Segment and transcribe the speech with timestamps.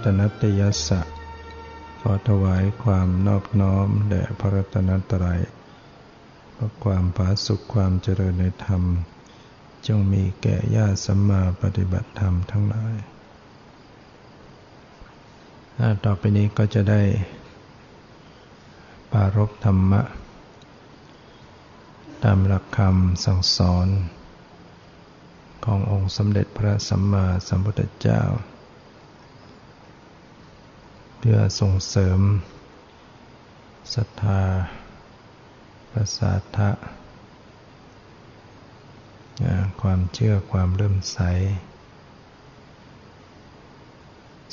[0.00, 1.00] นมัตุรัตนตยสะ
[2.00, 5.40] ขอถวายความนอบน้อมแด่พระรัตนตรัย
[6.52, 8.82] เพราะความผาสุขความเจริญในธรรม
[9.86, 12.94] จงมีแก่ญาติสัมมาปฏิบัติธรรมทั้งหลาย
[16.04, 17.02] ต่อไปนี้ก็จะได้
[19.12, 20.02] ปารบธรรมะ
[22.24, 23.88] ตามหลักคำสั่งสอน
[25.64, 28.22] ขององค์สมเด็จพระสัมมาสัมพุทธเจ้า
[31.22, 32.20] เพื่อส่งเสริม
[33.94, 34.42] ศรัทธา
[35.92, 36.70] ประสาทะ
[39.80, 41.18] ความเชื่อความเริ่มใส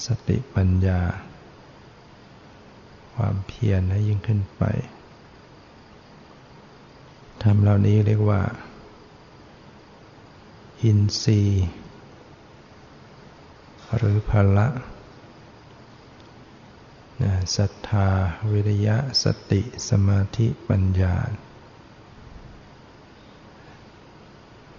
[0.05, 1.01] สติปัญญา
[3.15, 4.63] ความเพียรให้ยิ่งขึ้นไป
[7.43, 8.41] ทำเหล่านี้เรียกว่า
[10.81, 11.65] อินทรีย์
[13.95, 14.67] หรือพละ
[17.57, 18.09] ศรัทธา
[18.51, 21.15] วิริยะ สติ สมาธิปัญญา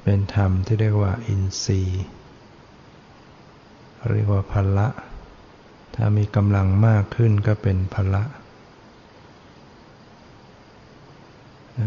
[0.02, 2.04] เป็นธรรมที่เรียกว่าอินทรีย์
[4.10, 4.88] เรียกว่าพละ
[5.94, 8.22] ถ้ามีกำลังมากขึ้นก็เป็นพละ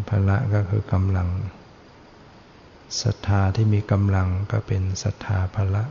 [0.09, 1.29] พละก็คือกำลัง
[3.01, 5.83] ศรัทธาที่มีกำลังก็เป็นศรัทธาภละ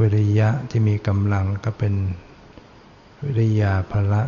[0.00, 1.94] วิริยะที่มีกำลังก็เป็น
[3.22, 4.22] วิริยาภละ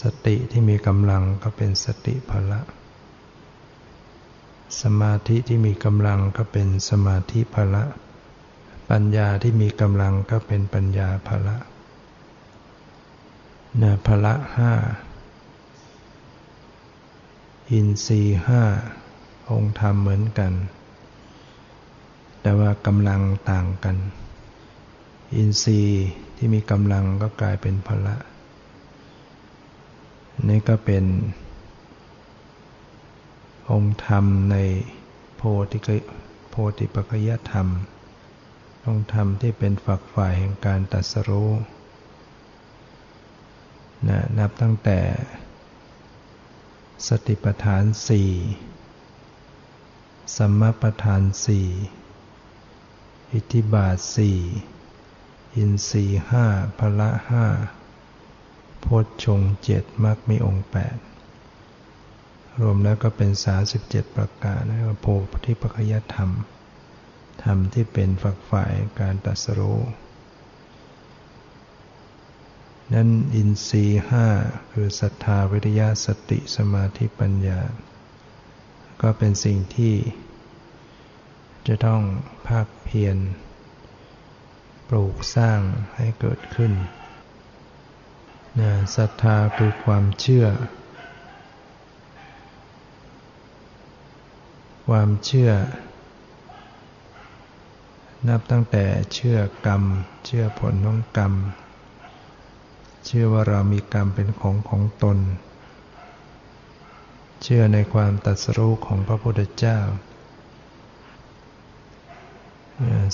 [0.00, 2.60] สติที่มีกำลังก็เป็นสติภละ
[4.82, 7.84] สมาธิที่มีกำลังก็เป็นสมาธิภละ
[8.90, 11.56] ปัญญาที่มีกำลังก็เป็นปัญญาภละ
[13.80, 14.72] นะภละห้า
[17.70, 18.62] อินทรีห้า
[19.50, 20.52] องค์ธรรมเหมือนกัน
[22.48, 23.96] แต่ว่ากำลังต่างกัน
[25.34, 28.16] อินทรีย์ที่มีกำลังก็กลายเป็นพละ
[30.48, 31.04] นี่ก็เป็น
[33.70, 34.56] องค์ธรรมใน
[35.36, 35.78] โพธิ
[36.50, 37.68] โพธิปัจยธรรม
[38.86, 41.50] องค์ธรรมที่เป็นฝักฝ่ายแห่งการตัดสรู้
[44.08, 44.98] นะนับตั้งแต่
[47.08, 48.30] สติปัฏฐานสี่
[50.36, 51.68] สัมมาปัฏฐานสี่
[53.32, 54.38] อิทิบาทสี่
[55.56, 56.46] อินทรีห้า
[56.78, 57.46] พละห้า
[58.80, 60.96] โพชฌงเจ็ดมรรคมีองค์แปด
[62.60, 65.06] รวมแล้วก็เป็นสาสิบเจ็ดประการนะโพ
[65.44, 66.30] ธิปัจจยธรรม
[67.42, 69.80] ธรรมที่เป็นฝักฝ่ายการตัสรู้
[72.94, 74.26] นั้นอินทรีห้า
[74.72, 77.60] คือศรัทธาวิริยะสติสมาธิปัญญา
[79.02, 79.94] ก็เป็นสิ่งที่
[81.68, 82.02] จะต้อง
[82.48, 83.16] ภาคเพียร
[84.88, 85.60] ปลูกสร้าง
[85.96, 86.72] ให้เกิดขึ้น
[88.60, 90.46] นะศรัทธาคือความเชื่อ
[94.88, 95.50] ความเชื่อ
[98.28, 99.82] นับตั้งแต่เชื่อกรรม
[100.26, 101.34] เชื่อผลของกรรม
[103.06, 105.18] เชื่อว่าเรามีกรรมเป็นของของตน
[107.42, 109.78] เชื่อในความตัดสรู้ของพระพุทธเจ้า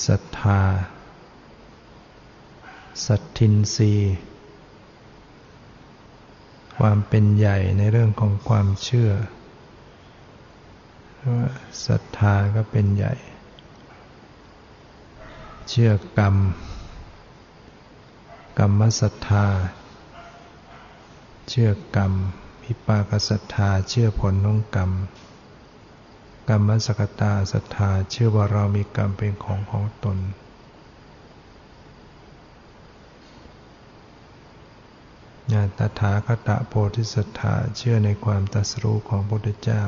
[0.07, 0.61] ศรัทธา
[3.07, 3.93] สัตทินรี
[6.79, 9.11] ความเป็นใหญ่ในเรื่องของความเชื่อ
[11.87, 13.15] ศรัทธาก็เป็นใหญ่
[15.71, 16.37] เชื่อกรรม
[18.59, 19.47] กรรมศรัทธา
[21.49, 22.13] เชื่อกรรม
[22.63, 24.91] พิปากศรัทธาเชื่อผลของกรรม
[26.49, 30.19] กรรมสกตาศรัทธาเชื่อว่าเรามีกรรมเป็นของของตน
[35.53, 39.83] ญาตถาคตะโพธิศรัทธาเชื่อในความตรัสรู้ของพระพุทธเจ้า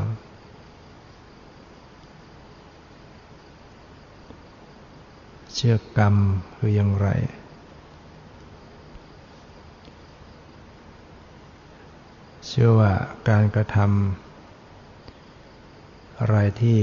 [5.55, 6.17] เชื่อกรรม
[6.57, 7.09] คืออย่างไร
[12.51, 12.93] ชื่อว่า
[13.29, 14.36] การกระทำ
[16.21, 16.81] อะไรที่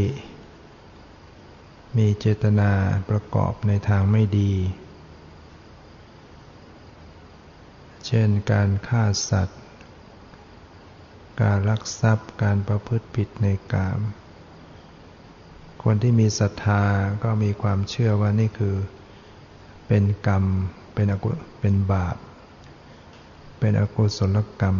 [1.97, 2.71] มีเจตนา
[3.09, 4.53] ประกอบในทางไม่ดี
[8.05, 9.61] เช่นการฆ่าสัตว์
[11.41, 13.99] การลักทรัพย์ การประพฤติผิดในกาม
[15.83, 16.83] คนที่มีศรัทธา
[17.23, 18.75] ก็มีความเชื่อว่านี่คือ
[19.87, 20.45] เป็นกรรม
[20.93, 21.31] เป็นอกุ
[21.61, 22.15] เป็นบาป
[23.59, 24.77] เป็นอกุศลกรรม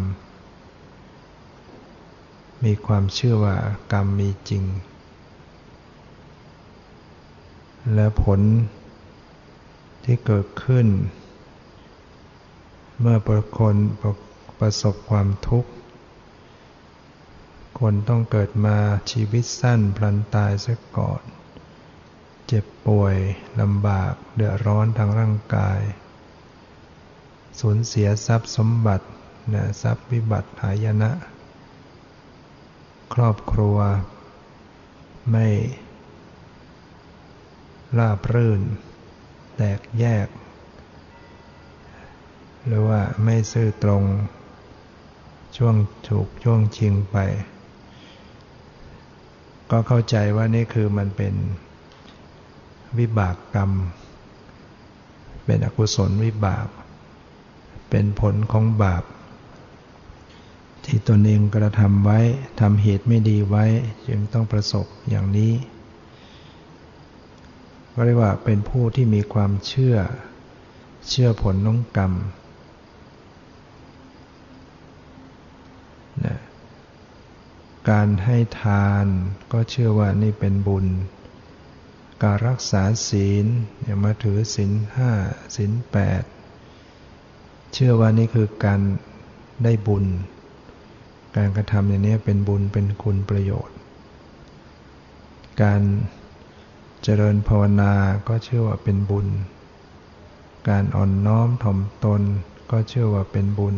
[2.64, 3.56] มีความเชื่อว่า
[3.92, 4.64] กรรมมีจริง
[7.94, 8.40] และผล
[10.04, 10.86] ที่เกิดขึ้น
[13.00, 13.76] เมื่อประคน
[14.58, 15.70] ประสบความทุกข์
[17.80, 18.76] คนต้องเกิดมา
[19.10, 21.22] ชีวิตสั้นพลันตายซะก่อน
[22.46, 23.16] เจ็บป่วย
[23.60, 25.80] ลำบากเดือดร้อนทางร่างกาย
[27.60, 29.06] สูญเสียทรัพย์สมบัติ
[29.52, 31.10] นะทรัพย์วิบัติหายนะ
[33.12, 33.76] ครอบครัว
[35.30, 35.46] ไม่
[37.98, 38.60] ราบรื่น
[39.56, 40.28] แตกแยก
[42.66, 44.04] หรือว่าไม่ซื่อตรง
[45.56, 45.74] ช่วง
[46.08, 47.16] ถูกช่วงชิงไป
[49.70, 51.34] ก็เข้าใจว่านี่คือมันเป็น
[52.98, 53.70] วิบากกรรม
[55.44, 56.66] เป็นอกุศลวิบาก
[57.90, 59.04] เป็นผลของบาป
[60.84, 62.20] ที่ตนเองกระทำไว้
[62.60, 63.64] ทำเหตุไม่ดีไว้
[64.08, 65.52] จึงต้องประสบอย่างนี้
[67.92, 69.96] ก็เรียกว่าเป็นผู้ที่มีความเชื่อ
[71.08, 72.12] เชื่อผลน้องกรรม
[76.24, 76.38] นะ
[77.90, 79.06] การให้ทาน
[79.52, 80.86] ก็เชื่อว่านี่เป็นบุญ
[82.22, 83.46] การรักษาศีล
[83.82, 85.10] อย่ามาถือศีลห้า
[85.56, 86.22] ศีลแปด
[87.72, 88.80] เชื่อว่านี่คือการ
[89.64, 90.04] ได้บุญ
[91.36, 93.76] การกระทำอย่างนี้เป็นบุญเป็นคุณประโยชน์
[95.62, 95.82] การ
[97.02, 97.92] เจริญภาวนา
[98.28, 99.26] ก็เชื่อว่าเป็นบุญ
[100.68, 102.22] การอ่อนน้อมถ่อมตน
[102.70, 103.76] ก็เชื่อว่าเป็นบุญ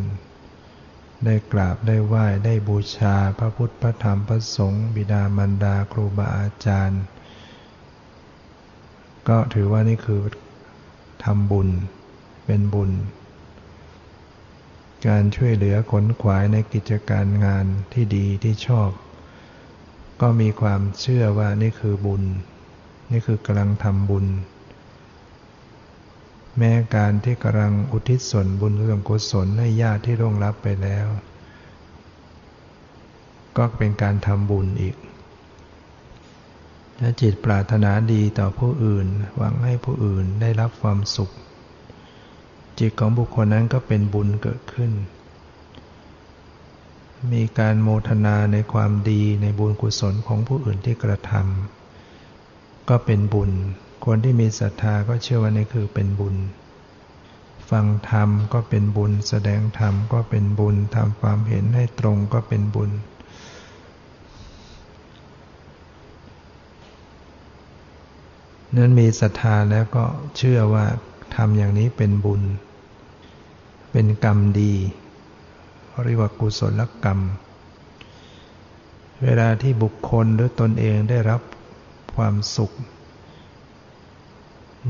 [1.24, 7.02] ได้กราบได้ไหว้ได้บูชาพระพุทธพระธรรมพระสงฆ์บิดามารดาครูบาอาจารย์
[9.28, 10.20] ก็ถือว่านี่คือ
[11.24, 11.68] ทำบุญ
[12.46, 12.90] เป็นบุญ
[15.06, 18.90] การช่วยเหลือขนขวายในกิจการงานที่ดีที่ชอบ
[20.20, 22.22] ก็มีความเชื่อว่านี่คือบุญ
[23.10, 24.26] นี่คือกำลังทำบุญ
[26.58, 31.06] แม้การที่กำลังอุทิศส่วนบุญส่วนกุศลให้ญาติที่ร่วงรับไปแล้ว
[33.56, 34.96] ก็เป็นการทำบุญอีก
[37.00, 39.06] ถ้าจิตปรารถนาดีต่อผู้อื่น
[39.36, 41.30] หวังให้ผู้อื่นได้รับความสุข
[42.78, 44.92] จิตของบุคคลนั้นก็เป็นบุญเกิดขึ้น
[47.32, 53.50] มีการโมทนาในความดีในบุญกุศลของผู้อื่นที่กระทำก็เป็นบุญ
[54.04, 56.36] คนที่มีศรัทธาก็เชื่อว่านี่คือเป็นบุญ
[57.70, 62.90] ฟังธรรมก็เป็นบุญ แสดงธรรมก็เป็นบุญทำความเห็นให้ตรงก็เป็นบุญ
[68.76, 70.04] นั้นมีศรัทธาแล้วก็
[70.36, 70.86] เชื่อว่า
[71.34, 72.42] ทำอย่างนี้เป็นบุญ
[73.92, 74.74] เป็นกรรมดี
[76.04, 77.18] เรียกว่ากุศลกรรม
[79.22, 81.40] เวลาที่บุคคลหรือตนเองได้รับ
[82.16, 82.72] ความสุข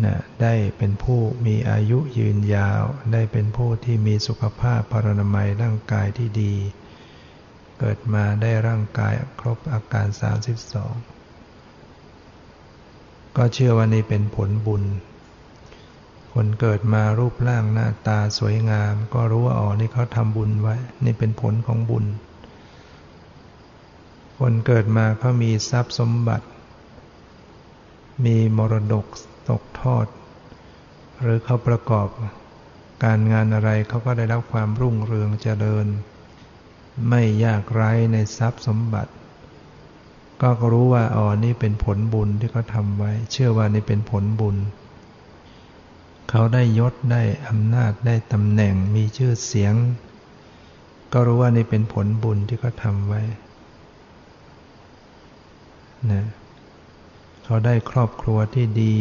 [0.04, 2.82] นะได้เป็นผู้มีอายุยืนยาว
[3.12, 6.54] ได้เป็นผู้ที่มีสุขภาพพรนามัยร่างกายที่ดี
[7.78, 10.06] เกิดมาได้ร่างกายครบอาการ
[11.32, 14.82] 32 ก็เชื่อว่านี่เป็นผลบุญ
[16.38, 22.04] คนเกิดมารูปร่างหน้าตาสวยงาม ก็รู้ว่าอ๋อนี่เขาทำบุญไว้ นี่เป็นผลของบุญ
[24.38, 26.46] คนเกิดมาเขามีทรัพย์สมบัติ
[28.24, 29.06] มีมรดก
[29.50, 30.06] ตกทอด
[31.22, 32.08] หรือเขาประกอบ
[33.04, 35.86] การงานอะไรเขาก็ได้รับความรุ่งเรืองเจริญ
[37.08, 39.12] ไม่ยากไร้ในทรัพย์สมบัติ
[40.42, 44.58] ก็รู้ว่าอ๋อนี่เป็นผลบุญที่เขาทำไว้ เชื่อว่านี่เป็นผลบุญ
[46.30, 49.74] เขาได้ยศได้อำนาจได้ตำแหน่งมีชื่อเสียง
[51.12, 53.22] ก็รู้ว่านี่เป็นผลบุญที่เขาทำไว้
[56.12, 56.24] นะ
[57.44, 58.96] เขาได้ครอบครัวที่ดี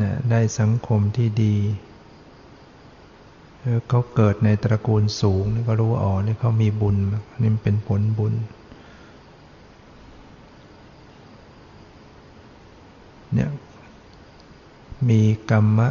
[0.00, 1.56] นะได้สังคมที่ดี
[3.88, 6.96] เขาเกิดในตระกูลสูงก็รู้ว่าอ๋อนี่เขามีบุญ
[7.42, 8.34] นี่เป็นผลบุญ
[13.34, 13.50] เนี่ย
[15.08, 15.88] มีกรรมะ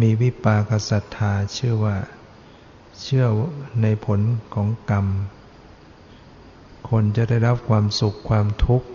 [0.00, 1.96] มีวิปากศรัทธาเชื่อว่า
[3.00, 3.26] เชื่อ
[3.82, 4.20] ในผล
[4.54, 5.06] ของกรรม
[6.88, 8.88] คนจะได้รับความสุขความทุกข์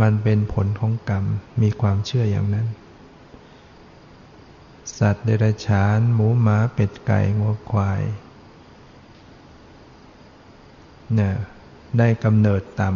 [0.00, 1.24] มันเป็นผลของกรรม
[1.62, 2.66] มีความเชื่ออย่างนั้น
[4.98, 8.02] สัตว์เดรัจฉาน หมูหมาเป็ดไก่งัวควาย
[11.14, 11.34] เนี่ย
[11.98, 12.90] ได้กำเนิดต่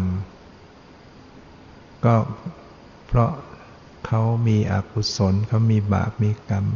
[0.81, 2.15] ำก็
[3.07, 3.31] เพราะ
[4.09, 6.67] เขามีอกุศลเขามีบาปมีกรรม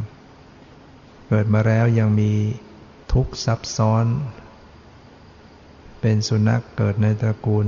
[1.29, 2.33] เกิดมาแล้วยังมี
[3.13, 4.07] ทุกข์ซับซ้อน
[6.01, 7.67] เป็นสุนัขเกิดในตระกูล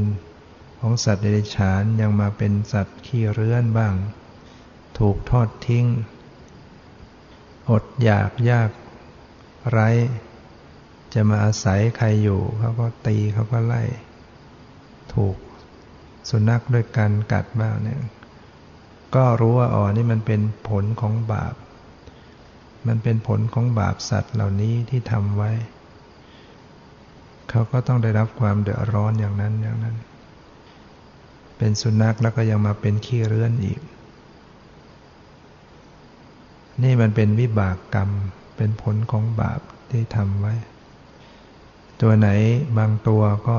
[0.81, 3.95] ของสัตว์เดรัจฉานยังมาเป็นสัตว์ขี้เรื้อนบ้าง
[4.99, 5.87] ถูกทอดทิ้ง
[7.71, 8.71] อดอยากยาก
[9.71, 9.89] ไร้
[11.15, 13.83] จะมาอาศัยใครอยู่เขาก็ตีเขาก็ไล่
[15.15, 15.37] ถูก
[16.29, 18.01] สุนัขด้วยการกัดบ้างเนี่ย
[19.15, 21.55] ก็รู้ว่าอ๋อนี่มันเป็นผลของบาป
[22.89, 25.51] มันเป็นผลของบาปสัตว์เหล่านี้ที่ทำไว้
[27.49, 29.97] เขาก็ต้องได้รับความเดือดร้อนอย่างนั้นอย่างนั้น
[31.59, 33.81] เป็นสุนัขแล้วก็ยังมาเป็นขี้เรื้อนอีก
[36.83, 38.11] นี่มันเป็นวิบากกรรม
[38.57, 40.55] เป็นผลของบาปที่ทำไว้
[42.01, 42.29] ตัวไหน
[42.79, 43.57] บางตัวก็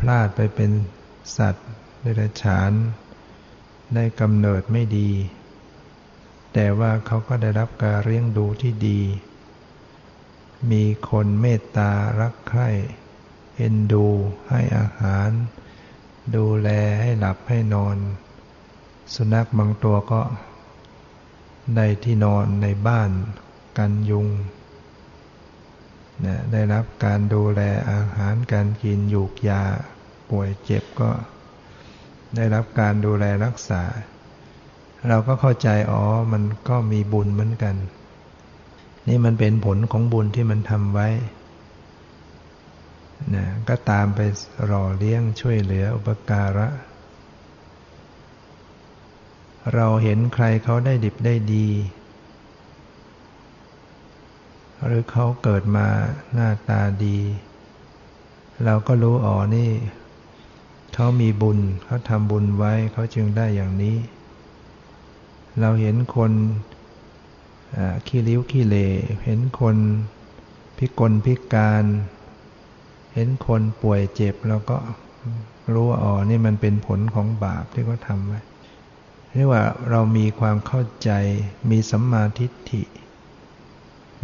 [0.00, 0.70] พลาดไปเป็น
[1.36, 1.68] สัตว์
[2.00, 2.72] เดรัจฉาน
[3.94, 5.10] ได้กำเนิดไม่ดี
[6.52, 9.00] แต่ว่าเขาก็ได้รับการเลี้ยงดูที่ดี
[10.70, 11.90] มีคนเมตตา
[12.20, 12.68] รักใคร่
[13.56, 14.06] เอ็นดู
[14.50, 15.28] ให้อาหาร
[16.36, 16.68] ดูแล
[17.00, 17.96] ให้หลับให้นอน
[19.14, 20.22] สุนัขบางตัวก็
[21.76, 23.10] ได้ที่นอนในบ้าน
[23.78, 24.28] กันยุง
[26.24, 29.62] นะได้รับการดูแลอาหารการกินยูกยา
[30.30, 31.10] ป่วยเจ็บก็
[32.36, 33.82] ได้รับการดูแลรักษา
[35.08, 36.02] เราก็เข้าใจอ๋อ
[36.32, 37.76] มันก็มีบุญเหมือนกัน
[39.08, 41.08] นี่มันเป็นผลของบุญที่มันทำไว้
[43.34, 44.20] นะก็ตามไป
[44.70, 46.68] รอเลี้ยงช่วยเหลืออุปการะ
[49.74, 51.68] เราเห็นใครเขาได้ดิบได้ดี
[54.84, 55.86] หรือเขาเกิดมา
[56.34, 57.18] หน้าตาดี
[58.64, 59.70] เราก็รู้อ๋อนี่
[60.98, 63.96] เขามีบุญเขาทำบุญไว้เขาจึงได้อย่างนี้
[65.60, 66.32] เราเห็นคน
[68.06, 68.76] ขี้ริ้วขี้เล
[69.24, 69.76] เห็นคน
[70.78, 71.84] พิกลพิการ
[73.14, 74.78] เห็นคนป่วยเจ็บเราก็
[75.72, 78.40] รู้ว่าอ๋อนี่มันเป็นผลของบาปที่เขาทำไว้
[79.32, 81.10] เรียกว่าเรามีความเข้าใจ
[81.70, 82.82] มีสัมมาทิฏฐิ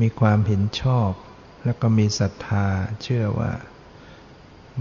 [0.00, 1.10] มีความเห็นชอบ
[1.64, 2.66] แล้วก็มีศรัทธา
[3.02, 3.52] เชื่อว่า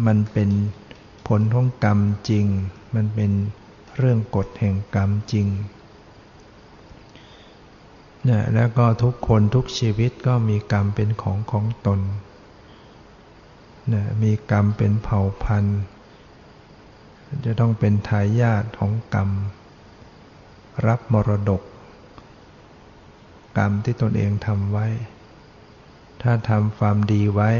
[0.05, 0.49] มันเป็น
[1.39, 2.45] ลของกรรมจริง
[2.95, 3.31] มันเป็น
[3.97, 5.47] เรื่องกฎแห่งกรรมจริง
[8.29, 11.99] นะแล้วก็ทุกคนทุกชีวิตก็มีกรรมเป็นของของตน
[13.93, 15.79] นะมีกรรมเป็นเผ่าพันธุ์
[17.45, 19.29] จะต้องเป็นทายาทของกรรม
[20.87, 21.61] รับมรดก
[23.57, 24.87] กรรมที่ตนเองทำไว้
[26.21, 27.51] ถ้าทำความดีไว้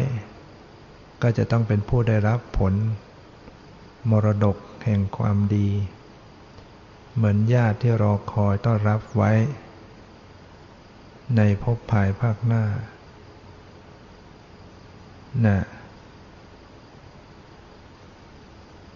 [1.21, 2.73] ก็จะต้องเป็นผู้ได้รับผล
[4.09, 5.69] มรดกแห่งความดี
[7.15, 9.31] เหมือนญาติที่รอคอยต้อนรับไว้
[11.35, 12.63] ในภพภายภาคหน้า
[15.45, 15.59] นะ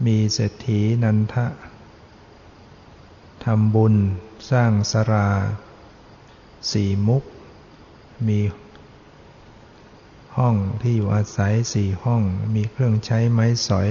[0.06, 1.48] มีเศรษฐีนันทะ
[3.44, 3.96] ทำบุญ
[4.52, 5.30] สร้างสรา
[6.72, 7.24] สี่มุก
[8.28, 8.40] มี
[10.38, 12.22] ห้องที่อยู่อาศัยสี่ห้อง
[12.56, 13.90] มีเครื่องใช้ไม้สอย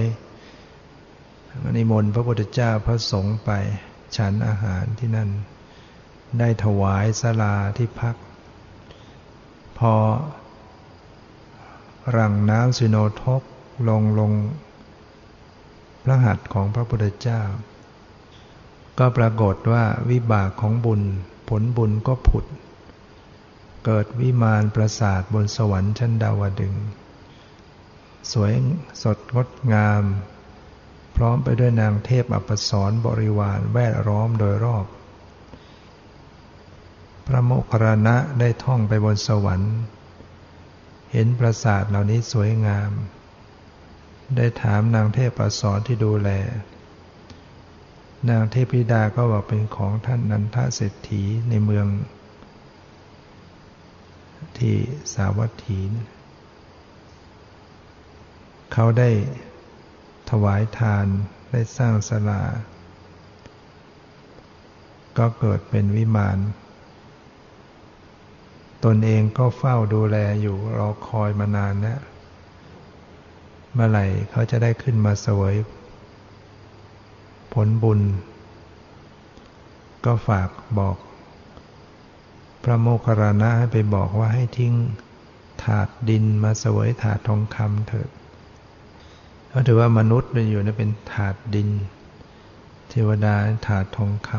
[1.77, 3.51] นิมนต์พระพุทธเจ้าพระสงฆ์ไป
[4.17, 5.31] ฉันอาหารที่นั่น
[6.39, 8.17] ได้ถวายสลาที่พัก
[9.79, 9.95] พอ
[12.17, 13.43] รังน้ำสิโนทก
[13.89, 14.33] ลงลง
[16.05, 17.43] พระหัตถ์ของพระพุทธเจ้า
[18.99, 21.03] ก็ปรากฏว่าวิบากของบุญ
[21.49, 22.45] ผลบุญก็ผุด
[23.85, 26.75] เกิดวิมานประสาทบนสวรรค์ชั้นดาวดึง
[28.33, 28.53] สวย
[29.03, 30.03] สดงดงาม
[31.17, 34.87] พร้อมไปด้วยนางเทพอัปสรบริวารแวดล้อมโดยรอบ
[37.27, 39.75] พระโมคคัลลานะได้ท่องไปบนสวรรค์
[41.13, 42.91] เห็นปราสาทเหล่านี้สวยงาม
[44.37, 46.31] ได้ถามนางเทพอัปสรที่ดูแล
[48.31, 51.87] นางเทพธิดาก็บอกเป็นของท่านนันทเศรษฐีในเมือง
[54.59, 54.77] ที่
[55.15, 55.81] สาวัตถี
[58.73, 59.11] เขาได้
[60.45, 61.07] วายทาน
[61.51, 62.43] ได้สร้างสลา
[65.19, 66.39] ก็เกิดเป็นวิมาน
[68.85, 72.01] ตนเองก็เฝ้าดูแลอยู่รอคอยมานานแล้ว
[73.73, 75.55] เมื่อไหร่เขาจะได้ขึ้นมาสวย
[77.53, 78.01] ผลบุญ
[80.05, 80.97] ก็ฝากบอก
[82.63, 84.75] พระโมคคัลลานะให้ไปบอกว่าให้ทิ้ง
[85.63, 88.11] ถาดดินมาสวยถาดทองคำเถิด
[89.57, 91.69] ขาถือว่ามนุษย์เป็นอยู่นเป็นถาดดิน
[92.89, 93.35] เทวดา
[93.67, 94.31] ถาดทองค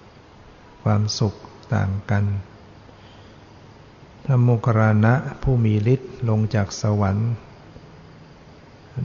[0.00, 1.34] ำความสุข
[1.74, 2.24] ต่างกัน
[4.24, 7.30] พระโมคคัลลานะผู้มีฤทธิ์ลงจากสวรรค์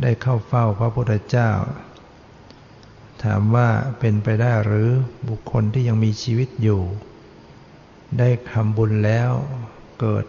[0.01, 1.49] ได้เข้าเฝ้าพระพุทธเจ้า
[3.23, 4.89] ถามว่าเป็นไปได้หรือ
[5.29, 6.81] บุคคลที่ยังมีชีวิตอยู่
[8.19, 9.31] ได้ทำบุญแล้ว
[9.99, 10.25] เกิด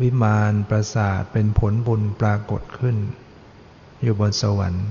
[0.00, 2.96] วิมานประสาทเป็นผลบุญปรากฏขึ้น
[4.02, 4.88] อยู่บนสวรรค์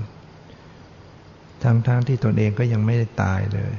[1.62, 3.72] ทั้งๆทที่ตนเองก็ยังไม่ได้ตายเลย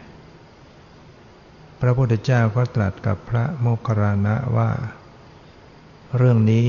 [1.82, 4.70] พระพุทธเจ้าก็ตรัสกับพระโมคคัลลานะว่า
[6.18, 6.68] เรื่องนี้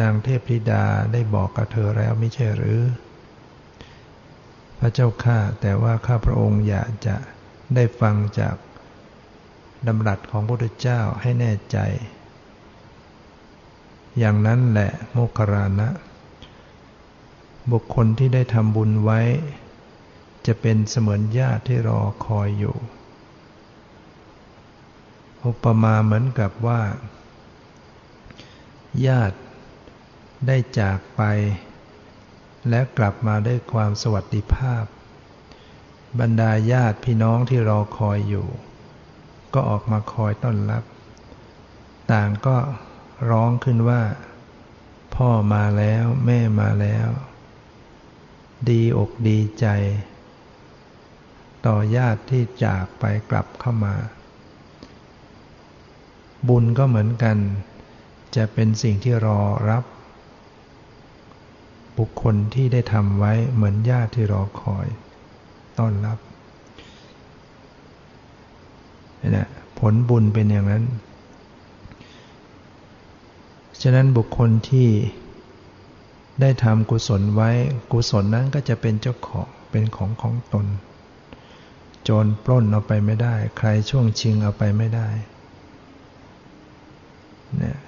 [0.00, 2.80] นางเทพธิดาได้บอกกับเธอแล้วไม่ใช่หรือ
[4.78, 7.16] พระเจ้าข้าแต่ว่าข้าพระองค์อยากจะ
[7.74, 8.56] ได้ฟังจาก
[9.86, 11.78] ดำรัสของพระพุทธเจ้าให้แน่ใจ
[14.18, 15.88] อย่างนั้นแหละโมคคารานะ
[17.72, 19.20] บุคคลที่ได้ทำบุญไว้
[20.46, 22.76] จะเป็นเสมือนญาติที่รอคอยอยู่
[25.44, 26.80] อุปมาเหมือนกับว่า
[29.06, 29.36] ญาติ
[30.46, 31.22] ได้จากไป
[32.68, 34.84] และกลับมาด้วยความสวัสดิภาพ
[36.20, 38.48] บรรดาญาติพี่น้องที่รอคอยอยู่
[39.54, 40.84] ก็ออกมาคอยต้อนรับ
[42.12, 42.56] ต่างก็
[43.30, 44.02] ร้องขึ้นว่า
[45.14, 47.08] พ่อมาแล้วแม่มาแล้ว
[48.68, 49.66] ดีอกดีใจ
[51.66, 53.94] ต่อญาติที่จากไปกลับเข้ามา
[56.48, 57.36] บุญก็เหมือนกัน
[58.36, 59.40] จะเป็นสิ่งที่รอ
[59.70, 59.84] รับ
[61.98, 64.86] บุคคลที่ได้ทำไว้เหมือนญาติที่รอคอย
[65.78, 66.18] ต้อนรับ
[69.36, 69.44] นี่
[69.78, 70.84] ผลบุญเป็นอย่างนั้น
[73.86, 74.88] ฉะนั้นบุคคลที่
[76.40, 77.50] ได้ทำกุศลไว้
[77.92, 80.66] กุศลนั้นก็จะเป็นเจ้าของเป็นของของตน
[82.02, 85.08] โจรปล้นเอาไปไม่ได้ ใครช่วงชิงเอาไปไม่ได้
[87.58, 87.78] เนี่ย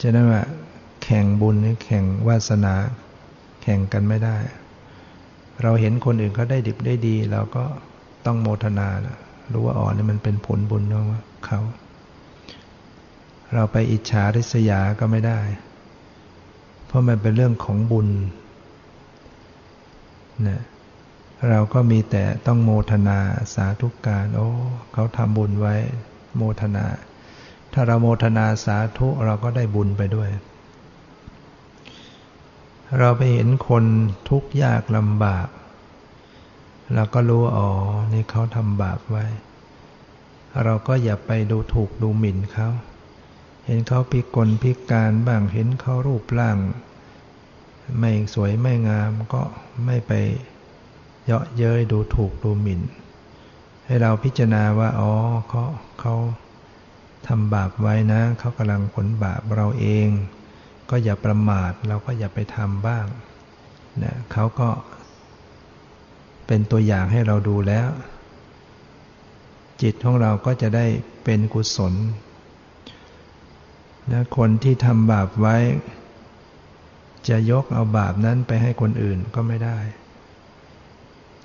[0.00, 0.42] ฉะนั้นว่า
[1.02, 2.74] แข่งบุญแข่งวาสนา
[3.62, 4.36] แข่งกันไม่ได้
[5.62, 7.64] เราเห็นคนอื่นเขาได้ดิบได้ดี เราก็
[8.26, 8.88] ต้องโมทนา
[9.52, 11.06] รู้ว่าอ๋อนี่มันเป็นผลบุญของ
[11.46, 11.60] เขา
[13.54, 15.40] เราไปอิจฉาริษยาก็ไม่ได้
[16.86, 18.08] เพราะมันเป็นเรื่องของบุญ
[20.48, 20.62] นะ
[21.50, 23.18] เราก็มีแต่ต้องโมทนา
[23.54, 24.48] สาธุกการ โอ้
[24.92, 25.74] เขาทำบุญไว้
[26.36, 26.84] โมทนา
[27.72, 30.30] ถ้าเราโมทนาสาธุเราก็ได้บุญไปด้วย
[32.98, 33.84] เราไปเห็นคน
[34.28, 35.48] ทุกข์ยากลำบาก
[36.94, 37.68] เราก็รู้อ๋อ
[38.12, 39.24] นี่เขาทำบาปไว้
[40.64, 42.68] เราก็อย่าไปดูถูกดูหมิ่นเขา
[43.66, 46.58] เห็นเขาพิกลพิการบ้าง เห็นเขารูปร่าง
[47.98, 49.42] ไม่สวยไม่งามก็
[49.86, 50.12] ไม่ไป
[51.24, 52.82] เยาะเย้ยดูถูกดูหมิ่น
[53.86, 55.12] ให้เราพิจารณาว่าอ๋อ
[55.48, 55.64] เขา
[56.00, 56.14] เขา
[57.26, 60.08] ทำบาปไว้นะเขากำลังผลบาปเราเอง
[60.90, 63.06] ก็อย่าประมาทเราก็อย่าไปทำบ้าง
[64.02, 64.68] นะเขาก็
[66.46, 67.88] เป็นตัวอย่างให้เราดูแล้ว
[69.82, 70.86] จิตของเราก็จะได้
[71.24, 71.94] เป็นกุศล
[74.12, 75.56] นะคนที่ทำบาปไว้
[77.28, 79.78] จะยกเอาบาปนั้นไปให้คนอื่นก็ไม่ได้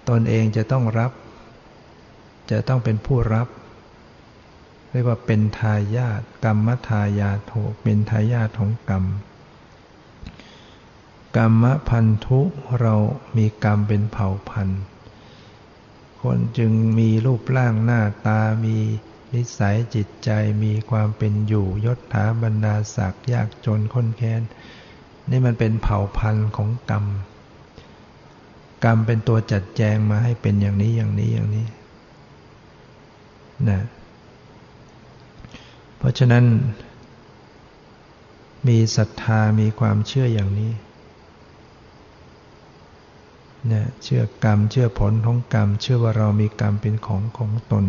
[0.10, 1.12] ตนเองจะต้องรับ
[2.52, 3.48] จะต้องเป็นผู้รับ
[4.92, 9.06] เรียกว่าเป็นทายาทกรรมทายาทโทเป็นทายาทของกรรม
[11.38, 12.40] กรรมพันธุ
[12.82, 12.96] เรา
[13.38, 14.82] มีกรรมเป็นเผ่าพันธุ์
[16.22, 18.78] คนจึงมีรูปร่างหน้าตามี
[19.34, 20.30] นิสัยจิตใจ
[20.64, 24.42] มีความเป็นอยู่ยศถาบรรดาศักดิ์ยากจนคนแค้น
[25.30, 27.06] นี่มันเป็นเผ่าพันธุ์ของกรรม
[28.84, 31.68] กรรมเป็นตัวจัดแจงมาให้เป็นอย่างนี้อย่างนี้อย่างนี้
[33.70, 33.82] นะ
[35.98, 36.46] เพราะฉะนั้น
[38.68, 40.72] มีศรัทธามีความเชื่ออย่างนี้
[43.72, 47.86] นี่ยเชื่อกรรม เชื่อผลของกรรม เชื่อว่าเรามีกรรมเป็นของของตน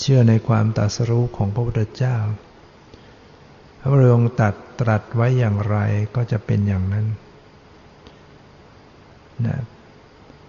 [0.00, 2.16] เชื่อในความตรัสรู้ของพระพุทธเจ้า
[3.92, 5.76] พระองค์ตัดตรัสไว้อย่างไร
[6.14, 7.06] ก็จะเป็นอย่างนั้น
[9.46, 9.58] นะ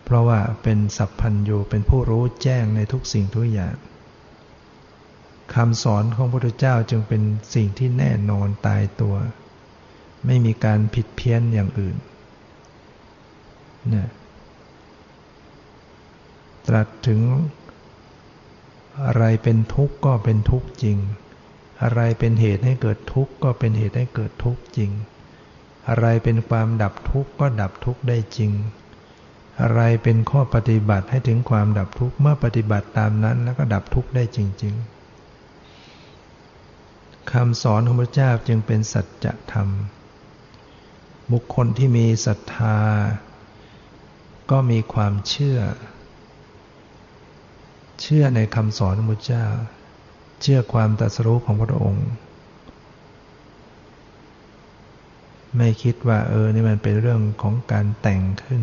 [0.03, 3.75] เพราะว่าเป็นสัพพัญญูเป็นผู้รู้แจ้งในทุกสิ่งทุกอย่าง
[5.53, 7.21] คำสอนของพระพุทธเจ้าจึงเป็น
[7.55, 9.15] สิ่งที่แน่นอนตายตัว
[10.25, 11.95] ไม่มีการผิดเพี้ยนอย่างอื่น
[13.93, 14.07] นะ
[16.67, 17.19] ตรัสถึง
[19.05, 20.97] อะไรเป็นทุกข์ก็เป็นทุกข์จริง
[21.83, 24.91] อะไรเป็นเหตุให้เกิดทุกข์ก็เป็นเหตุให้เกิดทุกข์จริง
[25.89, 28.51] อะไรเป็นความดับทุกข์ก็ดับทุกข์ได้จริง
[29.61, 34.73] อะไรเป็นข้อปฏิบัติให้ถึงความดับทุกข์เมื่อปฏิบัติตามนั้นแล้วก็ดับทุกข์ได้จริง
[36.41, 39.69] ๆคำสอนของพระเจ้าจึงเป็นสัจธรรม
[41.31, 42.79] บุคคลที่มีศรัทธา
[44.51, 45.59] ก็มีความเชื่อ
[48.01, 49.45] เชื่อในคำสอนของพระเจ้า
[50.41, 52.07] เชื่อความตรัสรู้ของพระองค์
[55.57, 58.61] ไม่คิดว่าเออนี่มันเป็นเรื่องของการแต่งขึ้น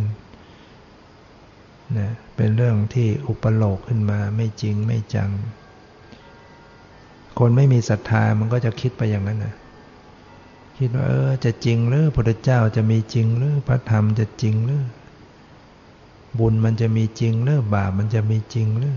[1.99, 5.31] นะเป็นเรื่องที่อุปโลกขึ้นมาไม่จริงไม่จัง
[7.39, 9.55] คนไม่มีศรัทธามันก็จะคิดไปอย่างนั้นนะ
[10.79, 14.85] คิดว่าเออจะจริงหรือพระเจ้าจะมีจริงหรือพระธรรมจะจริงหรือ
[16.39, 18.97] บุญมันจะมีจริงหรือบาปมันจะมีจริงหรือ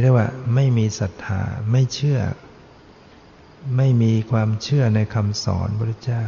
[0.00, 2.20] เรียกว่าไม่มีศรัทธาไม่เชื่อ
[3.76, 6.24] ไม่มีความเชื่อในคำสอนพระเจ้า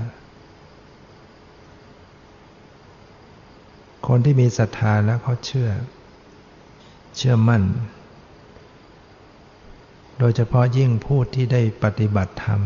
[4.07, 5.71] คนที่มีศรัทธาแล้วเขาเชื่อ
[7.17, 7.63] เชื่อมั่น
[10.19, 12.63] โดยเฉพาะยิ่งผู้ที่ได้ปฏิบัติธรรม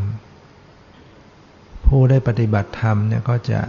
[1.87, 3.61] ผู้ได้ปฏิบัติธรรมเนี่ยก็จะ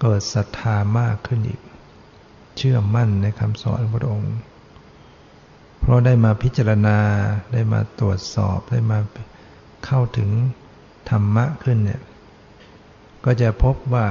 [0.00, 1.60] เกิดศรัทธามากขึ้นอีก
[2.56, 4.34] เชื่อมั่นในคำสอนพระองค์
[5.80, 6.98] เพราะได้มาพิจารณา
[7.52, 8.98] ได้มาตรวจสอบได้มา
[9.84, 10.30] เข้าถึง
[11.10, 12.02] ธรรมะขึ้นเนี่ย
[13.24, 14.06] ก็จะพบว่า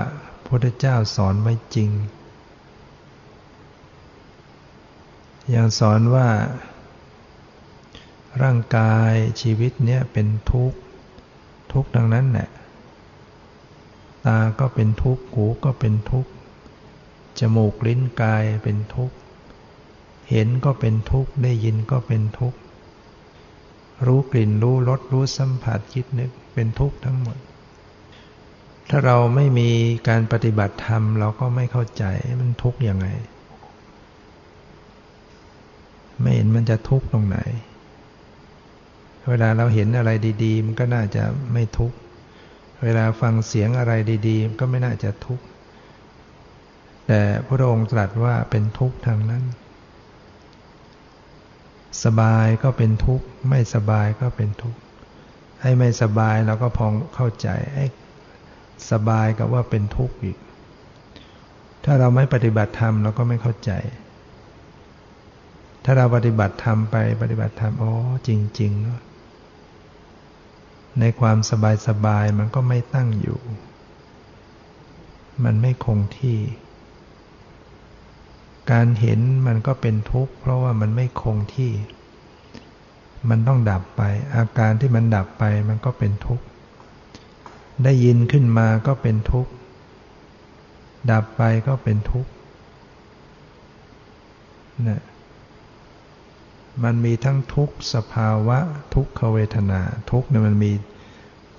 [0.46, 1.90] พระพุทธเจ้าสอนไว้จริง
[5.50, 6.30] อย่างสอนว่า
[8.44, 10.80] ร่างกายชีวิตเนี้ยเป็นทุกข์
[11.72, 12.50] ทุกข์ดังนั้นแหละ
[14.26, 16.32] ตาก็เป็นทุกข์ หูก็เป็นทุกข์
[17.40, 19.16] จมูกลิ้นกายเป็นทุกข์
[20.30, 22.60] เห็นก็เป็นทุกข์ ได้ยินก็เป็นทุกข์
[24.06, 27.38] รู้กลิ่นรู้รสรู้สัมผัสคิดนึกเป็นทุกข์ทั้งหมด
[28.90, 29.70] ถ้าเราไม่มี
[30.08, 32.04] การปฏิบัติธรรม เราก็ไม่เข้าใจ
[32.40, 33.08] มันทุกข์ยังไง
[36.22, 37.38] ไม่เห็นมันจะทุกข์ตรงไหน
[39.30, 40.12] เวลาเราเห็นอะไร
[40.44, 41.98] ดีๆ มันก็น่าจะไม่ทุกข์
[42.84, 43.94] เวลาฟังเสียงอะไร
[44.28, 45.46] ดีๆมันก็ไม่น่าจะทุกข์
[47.08, 49.44] แต่พระองค์ตรัสว่าเป็นทุกข์ทางนั้น
[52.04, 54.80] สบายก็เป็นทุกข์ ไม่สบายก็เป็นทุกข์
[55.62, 57.86] ให้ไม่สบายเราก็พองเข้าใจไอ้
[58.92, 60.38] สบายกับว่าเป็นทุกข์อีก
[61.86, 63.72] ถ้าเราไม่ปฏิบัติธรรมเราก็ไม่เข้าใจ
[65.84, 67.92] ถ้าเราปฏิบัติธรรมไปปฏิบัติธรรมอ๋อ
[68.28, 73.40] จริงๆในความสบายสบายมันก็ไม่ตั้งอยู่
[75.44, 76.38] มันไม่คงที่
[78.72, 81.72] การเห็นมันก็เป็นทุกข์ เพราะว่ามันไม่คงที่
[83.30, 84.02] มันต้องดับไป
[84.36, 86.46] อาการที่มันดับไปมันก็เป็นทุกข์
[87.84, 89.52] ได้ยินขึ้นมาก็เป็นทุกข์
[91.12, 92.32] ดับไปก็เป็นทุกข์
[94.88, 95.02] นะ
[96.84, 98.60] มันมีทั้งทุกข์สภาวะ
[98.94, 100.72] ทุกขเวทนา ทุกข์เนี่ยมันมี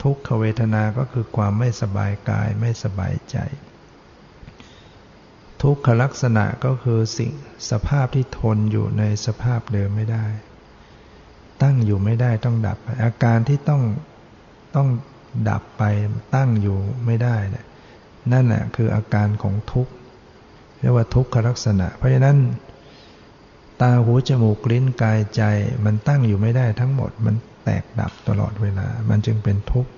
[0.02, 3.36] ทุกขเวทนาก็คือความไม่สบายกายไม่สบายใจ
[5.62, 7.32] ทุกขลักษณะก็คือสิ่ง
[7.70, 10.26] สภาพที่ทนอยู่ในสภาพเดิมไม่ได้
[11.62, 13.82] ตั้งอยู่ไม่ได้ต้องดับอาการที่ต้อง
[14.76, 14.88] ต้อง
[15.48, 15.82] ดับไป
[16.34, 17.66] ตั้งอยู่ไม่ได้เนี่ย
[18.32, 19.92] นั่นแหละคืออาการของทุกข์
[20.78, 22.38] เรียกว่าทุกขลักษณะ เพราะฉะนั้น
[23.80, 25.42] ตาหูจมูกลิ้นกายใจ
[25.84, 29.90] มันตั้งอยู่ไม่ได้ทั้งหมด มันแตกดับตลอดเวลา มันจึงเป็นทุกข์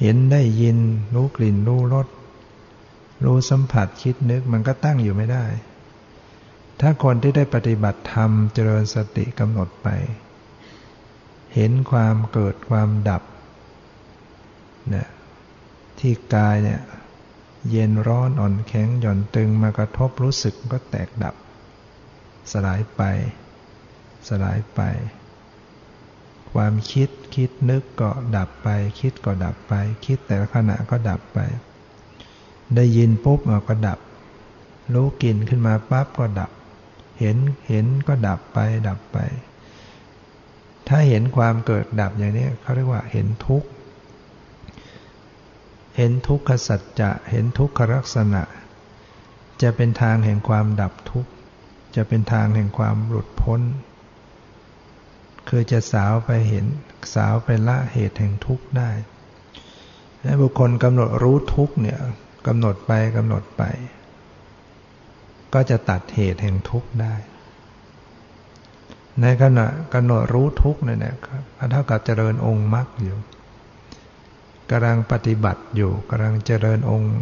[0.00, 0.78] เห็นได้ยิน
[1.14, 2.06] รู้กลิ่นรู้รส
[3.24, 5.44] รู้สัมผัสคิดนึกมันก็ตั้งอยู่ไม่ได้
[6.80, 9.88] ถ้าคนที่ได้ปฏิบัติธรรมเจริญสติกำหนดไป
[11.54, 13.22] เห็นความเกิดความดับ
[14.90, 15.08] เนี่ย
[15.98, 16.80] ที่กายเนี่ย
[17.70, 21.34] เย็นร้อนอ่อนแข็งหย่อนตึงมากระทบรู้สึกก็แตกดับ
[22.52, 23.02] สลายไป
[24.28, 24.80] สลายไป
[26.52, 28.68] ความคิดคิดนึกก็ดับไป
[29.00, 29.74] คิดก็ดับไป
[30.06, 31.38] คิดแต่ละขณะก็ดับไป
[32.74, 33.98] ได้ยินปุ๊บก็ดับ
[34.94, 36.50] รู้กลิ่นขึ้นมาปั๊บก็ดับ
[37.20, 37.36] เห็น
[37.68, 39.18] เห็นก็ดับไปดับไป
[40.88, 43.68] ถ้าเห็นความเกิดดับอย่างนี้เขาเรียกว่าเห็นทุกข์
[45.96, 48.42] เห็นทุกขสัจจะเห็นทุกขลักษณะ
[49.62, 51.30] จะเป็นทางแห่งความดับทุกข์
[51.96, 53.60] จะเป็นทางแห่งความหลุดพ้น
[55.48, 56.64] คือจะสาวไปเห็น
[57.14, 58.90] สาวไปละเหตุแห่งทุกข์ได้
[60.22, 61.98] ให้บุคคลกำหนดรู้ทุกข์เนี่ย
[62.46, 63.62] กำหนดไปกำหนดไป
[65.54, 67.14] ก็จะตัดเหตุแห่งทุกข์ได้
[69.22, 73.16] ในขณะกำหนดรู้ทุกข์เนี่ยนะครับเท่ากับเจริญองค์มรรคอยู่
[74.70, 77.14] กำลังปฏิบัติอยู่กำลังเจริญองค์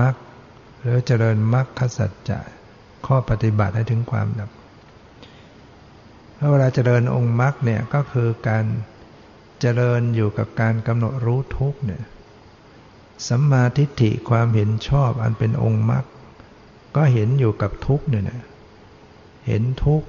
[0.00, 0.14] มรรค
[0.80, 2.38] หรือเจริญมรรคสัจจะ
[3.06, 4.50] ข้อปฏิบัติให้ถึงความดับ
[6.50, 8.64] เวลาเจริญองค์มรรคเนี่ยก็คือการ
[9.60, 12.02] เจริญอยู่กับการกำหนดรู้ทุกเนี่ย
[13.28, 16.04] สัมมาทิฏฐิความเห็นชอบอันเป็นองค์มรรค
[16.96, 18.42] ก็เห็นอยู่กับทุกเนี่ยนะ
[19.46, 20.02] เห็นทุก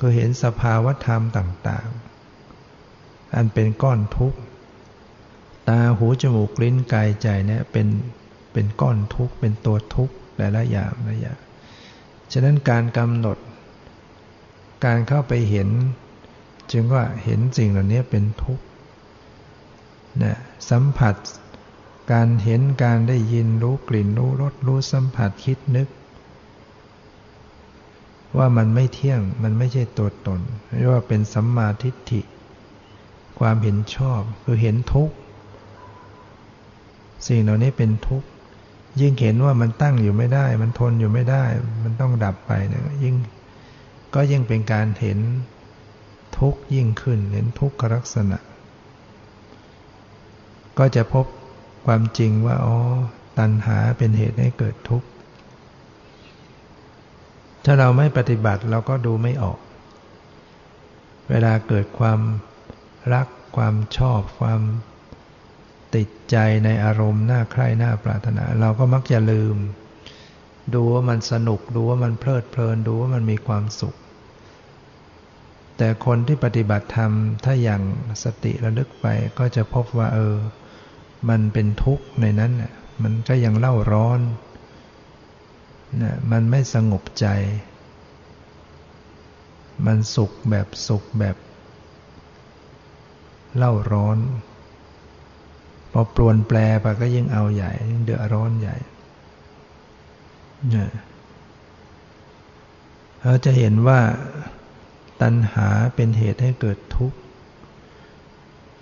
[0.00, 4.34] ก็เห็นสภาวธรรมต่างๆ อันเป็นก้อนทุก
[5.68, 7.88] ตาหูจมูกลิ้นกายใจเนี่ยเป็น
[8.52, 11.38] เป็นก้อนทุกเป็นตัวทุกแต่ละอย่างละอย่าง
[12.32, 13.38] ฉะนั้นการกำหนด
[14.84, 15.68] การเข้าไปเห็น
[16.72, 18.64] จึงว่าเห็นสิ่งเหล่านี้เป็นทุกข์
[20.22, 20.36] นะ
[20.70, 21.14] สัมผัส
[22.10, 25.88] การเห็นการได้ยินรู้กลิ่นรู้รสรู้สัมผัสคิดนึก
[28.38, 30.40] ว่ามันไม่เที่ยงมันไม่ใช่ตัวตน
[30.76, 32.20] เรียกว่าเป็นสัมมาทิฏฐิ
[33.38, 35.14] ความเห็นชอบคือเห็นทุกข์
[37.26, 38.28] สิ่งเหล่านี้เป็นทุกข์
[39.00, 41.44] ยิ่งเห็นว่ามันตั้งอยู่ไม่ได้ มันทนอยู่ไม่ได้
[41.82, 43.14] มันต้องดับไปเนี่ยยิ่ง
[44.14, 45.18] ก็ยิ่งเป็นการเห็น
[46.38, 48.38] ทุกข์ยิ่งขึ้นเห็นทุกขลักษณะ
[50.78, 51.26] ก็จะพบ
[51.86, 52.76] ความจริงว่าอ๋อ
[53.38, 55.08] ตัณหาเป็นเหตุให้เกิดทุกข์
[57.64, 59.58] ถ้าเราไม่ปฏิบัติเราก็ดูไม่ออก
[61.30, 62.20] เวลาเกิดความ
[63.14, 64.60] รักความชอบความ
[65.94, 69.56] ติดใจในอารมณ์น่าใคร่น่าปรารถนา เราก็มักจะลืม
[70.74, 73.94] ดูว่ามันสนุกดูว่ามันเพลิดเพลินดูว่ามันมีความสุข
[75.78, 77.12] แต่คนที่ปฏิบัติธรรม
[77.44, 77.82] ถ้าอย่าง
[78.24, 79.06] สติระลึกไป
[79.38, 80.34] ก็จะพบว่าเออ
[81.28, 84.20] มันเป็นทุกข์ในนั้นน่ะมันก็ยังเล่าร้อน
[86.02, 87.26] นะมันไม่สงบใจ
[89.86, 91.36] มันสุขแบบสุขแบบ
[93.56, 94.18] เล่าร้อน
[95.92, 98.76] พอปลวนแปลไปก็ยิ่งเอาใหญ่ยิ่งเดือดร้อนใหญ่
[103.22, 104.00] เราจะเห็นว่า
[105.22, 107.18] ตัณหาเป็นเหตุให้เกิดทุกข์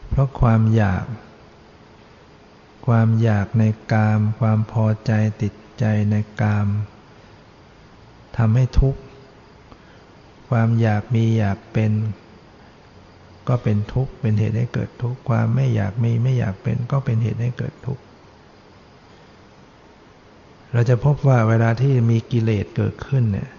[0.08, 1.04] เพราะความอยาก
[2.86, 5.12] ความอยากในกาม ความพอใจ
[5.42, 6.66] ติดใจในกาม
[8.36, 9.00] ทำให้ทุกข์
[10.48, 11.92] ความอยากมีอยากเป็น
[13.48, 18.02] ก็เป็นทุกข์ เป็นเหตุให้เกิดทุกข์ ความไม่อยากมีไม่อยากเป็น ก็เป็นเหตุให้เกิดทุกข์
[20.72, 23.50] เราจะพบว่าเวลาที่มีกิเลสเกิดขึ้นเนี่ย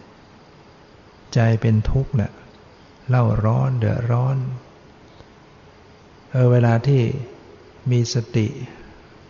[1.33, 2.31] ใจเป็นทุกข์เนี่ย
[3.09, 4.37] เล่าร้อนเดือดร้อน
[6.31, 7.01] เออเวลาที่
[7.91, 8.47] มีสติ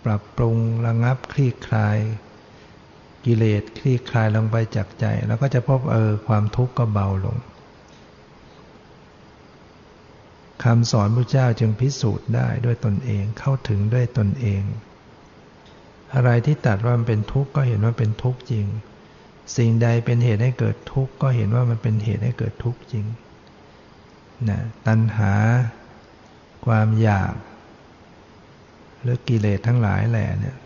[0.05, 1.97] ปรับปรุงระงับคลี่คลาย
[3.25, 7.37] กิเลสคลี่คลายลงไปจากใจ แล้วก็จะพบเออความทุกข์ก็เบาลง
[10.63, 14.63] คำสอนพระเจ้าจึงพิสูจน์ได้ด้วยตนเองเข้าถึงด้วยตนเอง
[16.13, 18.65] อะไรที่ตัดว่ามันเป็นทุกข์ก็เห็นว่าเป็นทุกข์จริง
[19.57, 23.05] สิ่งใดเป็นเหตุให้เกิดทุกข์ก็เห็นว่ามันเป็นเหตุให้เกิดทุกข์จริง
[24.49, 25.33] นะตัณหา
[26.65, 27.33] ความอยาก
[29.01, 30.57] หรือกิเลสทั้งหลายแหล่เนี่ย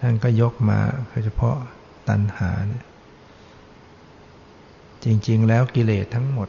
[0.00, 0.78] ท่านก็ยกมา
[1.08, 1.56] โดยเฉพาะ
[2.08, 2.84] ตัณหาเนี่ย
[5.04, 6.48] จริง ๆ แล้วกิเลสทั้งหมด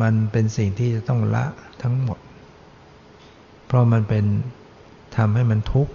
[0.00, 1.44] มันเป็นสิ่งที่จะต้องละ
[1.82, 2.18] ทั้งหมด
[3.66, 4.24] เพราะมันเป็น
[5.16, 5.92] ทำให้มันทุกข์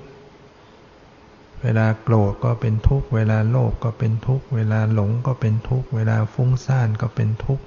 [1.63, 7.63] เวลาโกรธก็เป็นทุกข์เวลาโลภก็เป็นทุกข์เวลาหลงก็เป็นทุกข์เวลาฟุ้งซ่านก็เป็นทุกข์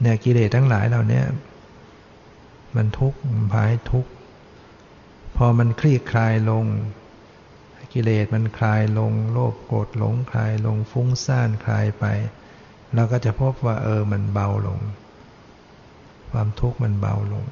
[0.00, 1.22] เนี่ยกิเลสทั้งหลายเหล่านี้
[2.76, 4.10] มันทุกข์มันพายทุกข์
[5.36, 6.64] พอมันคลี่คลายลง
[7.92, 12.04] กิเลสมันคลายลง โลภโกรธหลงคลายลงฟุ้งซ่านคลายไป
[12.94, 14.80] เราก็จะพบว่าเออมันเบาลง
[16.30, 17.44] ความทุกข์มันเบาลง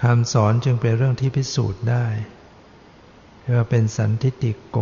[0.00, 2.06] คำสอนจึงเป็นเรื่องที่พิสูจน์ได้
[3.40, 4.78] เรียกว่าเป็นสันทิติโก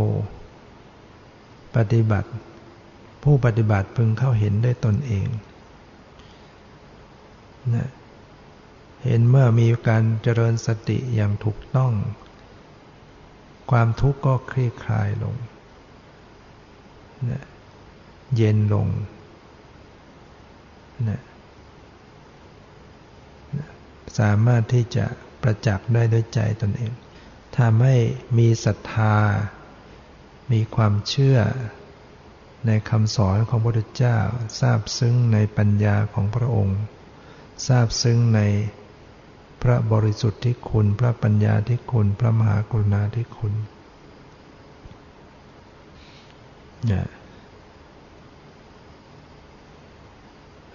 [1.77, 2.31] ปฏิบัติ
[3.23, 5.27] ผู้ปฏิบัติพึงเข้าเห็นได้ตนเอง
[7.75, 7.89] นะ
[9.05, 11.93] เห็นเมื่อมีการเจริญสติอย่างถูกต้อง
[13.71, 15.35] ความทุกข์ก็คลี่คลายลง
[17.31, 17.45] นะ
[18.37, 18.89] เย็นลง
[21.09, 21.21] นะ
[24.19, 25.07] สามารถที่จะ
[25.43, 26.93] ประจักษ์ได้ด้วยใจตนเอง
[27.59, 27.97] ทำให้
[28.39, 29.17] มีศรัทธา
[30.53, 31.39] มีความเชื่อ
[32.67, 34.19] ในคำสอนของพระพุทธเจ้า
[34.61, 36.79] ทราบซึ้งในปัญญาของพระองค์
[37.67, 38.41] ทราบซึ้งใน
[39.63, 43.53] พระบริสุทธิ์ที่คุณ พระปัญญาที่คุณ พระมหากรุณาที่คุณ
[46.87, 47.07] เนี่ย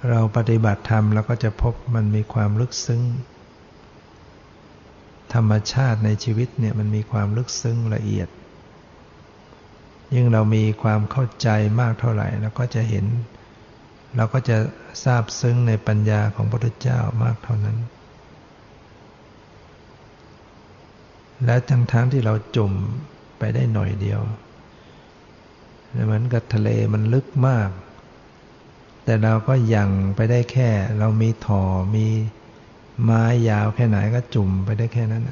[0.10, 3.02] เราปฏิบัติธรรมเราก็จะพบมันมีความลึกซึ้ง
[5.34, 8.28] ธรรมชาติในชีวิตเนี่ยมันมีความลึกซึ้งละเอียด
[10.14, 13.06] ยิ่งเรามีความเข้าใจมากเท่าไหร่เราก็จะเห็น
[14.16, 14.58] เราก็จะ
[15.04, 17.78] ทราบซึ้งในปัญญาของพระพุทธเจ้ามากเท่านั้น
[21.46, 22.72] และทั้งทั้งที่เราจม
[23.40, 24.22] ไปได้หน่อยเดียว
[26.06, 27.70] เหมือนกับทะเลมันลึกมาก
[29.04, 30.70] แต่เราก็ยังไปได้แค่
[31.00, 31.64] เรามีถอ่อ
[31.96, 32.08] มี
[33.04, 35.24] ไม้ยาวแค่ไหนก็จุ่มไปได้แค่นั้น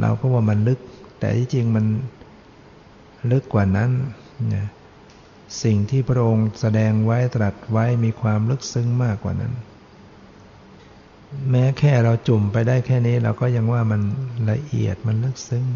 [0.00, 0.80] เราก็ว่ามันลึก
[1.18, 1.86] แต่ที่จริงมัน
[3.32, 3.90] ลึกกว่านั้น
[5.62, 9.52] สิ่งที่พระองค์แสดงไว้ตรัสไว้มีความลึกซึ้งมากกว่านั้น
[11.50, 14.00] แม้แค่เราจุ่มไปได้แค่นี้ เราก็ยังว่ามัน
[14.50, 15.66] ละเอียดมันลึกซึ้ง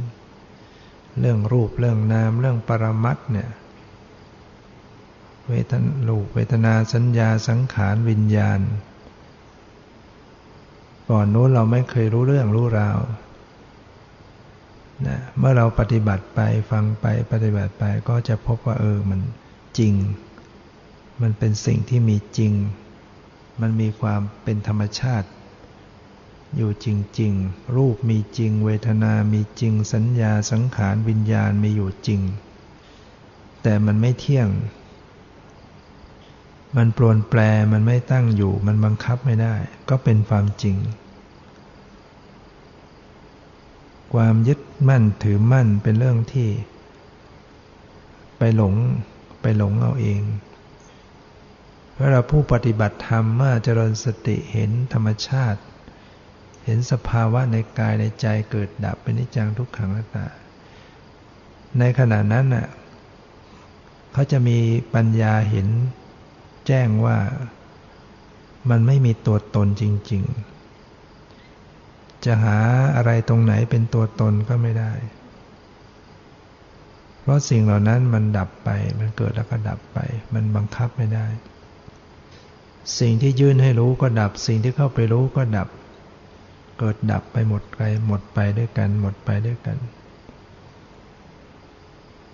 [1.21, 3.51] เรื่องรูปเรื่องนามเรื่องปรมัตเนี่ย
[5.49, 8.61] เวทนลูกเวทนาสัญญาสังขารวิญญาณ
[11.11, 12.99] ก่อนนู้นเราไม่เคยรู้เรื่องรู้ราว
[15.07, 16.41] นะเมื่อเราปฏิบัติไป
[16.71, 19.21] ฟังไปปฏิบัติไปก็จะพบว่าเออมัน
[19.79, 19.95] จริง
[21.23, 22.53] มันเป็นสิ่งที่มีจริง
[23.61, 25.29] มันมีความเป็นธรรมชาติ
[26.57, 26.87] อยู่จ
[27.21, 32.21] ริง ๆ รูปมีจริง เวทนามีจริง สัญญาสังขารวิญญาณมีอยู่จริง
[33.63, 34.49] แต่มันไม่เที่ยง
[36.77, 37.41] มันปรวนแปร
[37.73, 39.55] มันไม่ตั้งอยู่ มันบังคับไม่ได้
[39.89, 40.77] ก็เป็นความจริง
[44.15, 46.49] ความยึดมั่นถือมั่นเป็นเรื่องที่
[48.39, 48.75] ไปหลง
[49.41, 50.23] ไปหลงเอาเอง
[51.95, 55.61] เมื่อเราผู้ปฏิบัติธรรมเมื่อเจริญสติเห็นธรรมชาติ
[56.65, 60.27] เห็นสภาวะในกายในใจเกิดดับเป็นนิจังทุกขังนัตตา
[61.79, 62.67] ในขณะนั้นน่ะ
[64.13, 64.59] เขาจะมี
[64.95, 65.69] ปัญญาเห็น
[66.67, 67.19] แจ้งว่า
[68.71, 70.23] มันไม่มีตัวตนจริง
[71.45, 72.59] ๆ จะหา
[72.97, 74.93] อะไรตรงไหนเป็นตัวตนก็ไม่ได้
[77.21, 79.99] เพราะสิ่งเหล่านั้นมันดับไป มันเกิดแล้วก็ดับไป
[80.35, 81.27] มันบังคับไม่ได้
[83.01, 85.69] สิ่งที่ยื่นให้รู้ก็ดับ สิ่งที่เข้าไปรู้ก็ดับ
[86.79, 89.77] เกิดดับไปหมดไปหมดไปด้วยกัน หมดไปด้วยกัน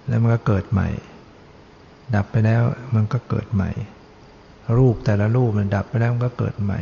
[0.08, 0.88] แล้วมันก็เกิดใหม่
[2.14, 2.62] ดับไปแล้ว
[2.94, 3.70] มันก็เกิดใหม่
[4.76, 6.80] รูปแต่ละรูปมันดับไปแล้วมันก็เกิดใหม่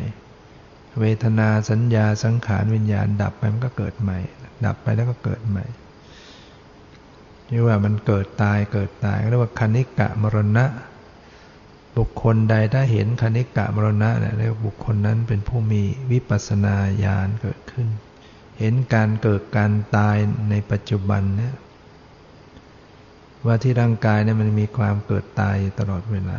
[1.01, 4.19] เวทนาสัญญาสังขารวิญญาณ ดับไปมันก็เกิดใหม่
[4.67, 5.65] ดับไปแล้วก็เกิดใหม่
[7.51, 10.65] นี่ว่ามันเกิดตายเกิดตายเรียกว่าคณิกะมรณะ
[11.97, 17.89] บุคคลใดถ้าเห็นคณิกะมรณะเนี่ยเรียกบุคคลนั้นเป็นผู้มีวิปัสนาญาณเกิดขึ้น
[18.59, 20.17] เห็นการเกิดการตาย
[20.51, 21.55] ในปัจจุบันเนี่ย
[23.47, 26.39] ว่าที่ร่างกายเนี่ยมันมีความเกิดตายตลอดเวลา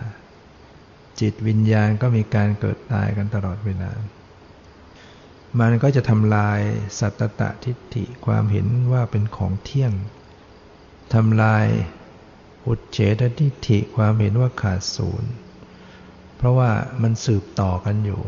[1.19, 3.91] จิตวิญญาณก็มีการเกิดตายกันตลอดเวลา
[5.59, 6.59] มันก็จะทำลาย
[6.99, 9.93] สัตตะทิฏฐิความเห็นว่าเป็นของเที่ยง
[11.13, 11.65] ทำลาย
[12.67, 15.31] อุดเฉททิฏฐิความเห็นว่าขาดศูนย์
[16.37, 18.21] เพราะว่ามันสืบต่อกันอยู่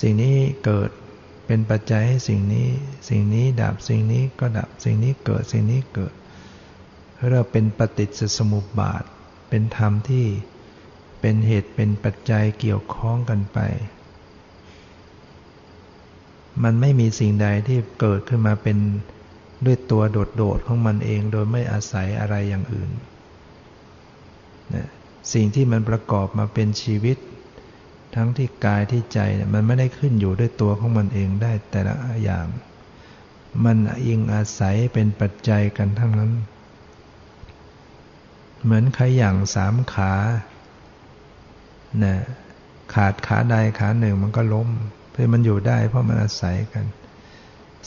[0.00, 0.90] สิ่งนี้เกิด
[1.46, 2.68] เป็นปัจจัยให้สิ่งนี้
[3.08, 6.12] สิ่งนี้ดับสิ่งนี้ก็ดับสิ่งนี้เกิดสิ่งนี้เกิด
[7.30, 9.02] เราเป็นปฏิจจสมุปบาท
[9.48, 10.26] เป็นธรรมที่
[11.20, 13.58] เป็นเหตุเป็นปัจจัยเกี่ยวข้องกันไป
[16.62, 18.78] มันไม่มีสิ่งใดที่เกิดขึ้นมาเป็น
[19.66, 20.02] ด้วยตัว
[20.36, 22.90] โดดๆของมันเองโดยไม่อาศัยอะไรอย่างอื่น
[24.74, 24.86] นะ
[25.32, 27.16] สิ่งที่มันประกอบมาเป็นชีวิต
[28.14, 31.94] ทั้งที่กายที่ใจเนี่ยมันไม่ได้ขึ้นอยู่ด้วยตัวของมันเองได้แต่ละ
[32.24, 32.46] อย่าง
[33.64, 36.32] มันอิงอาศัยเป็นปัจจัยกันทั้งนั้น
[38.62, 40.12] เหมือนขย่างสามขา
[42.04, 42.16] นะ
[42.94, 44.68] ขาดขาใดขาหนึ่งมันก็ล้ม
[45.10, 46.84] เพื่อมันอยู่ได้เพราะมันอาศัยกัน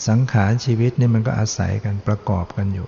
[0.08, 2.88] สังขารชีวิตนี่มันก็อาศัยกันประกอบกันอยู่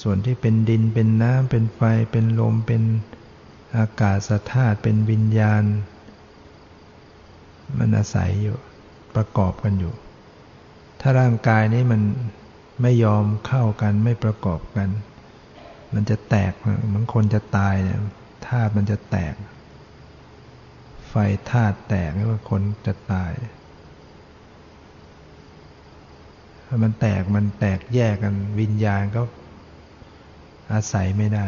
[0.00, 1.80] ส่วนที่เป็นดินเป็นน้ำเป็นไฟ
[2.12, 2.82] เป็นลมเป็น
[3.76, 5.64] อากาศธาตุเป็นวิญญาณ
[7.78, 8.56] มันอาศัยอยู่
[9.16, 9.94] ประกอบกันอยู่
[11.00, 12.02] ถ้าร่างกายนี้มัน
[12.82, 14.88] ไม่ยอมเข้ากันไม่ประกอบกัน
[15.94, 17.98] มันจะแตกเหมือนคนจะตายเนี่ย
[18.48, 19.34] ธาตุมันจะแตก
[21.08, 21.14] ไฟ
[21.50, 23.32] ธาตุแตกหรือว่าคนจะตาย
[26.63, 29.22] ถ้า มันแตกมันแตกแยกกันวิญญาณก็
[30.72, 31.46] อาศัยไม่ได้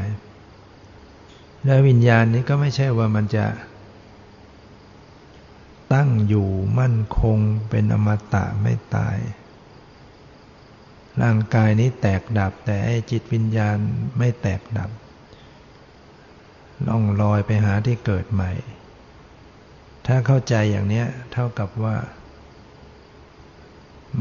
[1.64, 3.46] แล้ววิญญาณนี้ก็ไม่ใช่ว่ามันจะ
[5.94, 6.48] ตั้งอยู่
[6.78, 7.38] มั่นคง
[7.70, 9.18] เป็นอมตะไม่ตาย
[11.22, 13.76] ร่างกายนี้แตกดับ แต่ไอ้จิตวิญญาณ
[14.18, 14.90] ไม่แตกดับ
[16.88, 18.52] ล่องลอยไปหาที่เกิดใหม่
[20.06, 21.96] ถ้าเข้าใจอย่างนี้เท่ากับว่า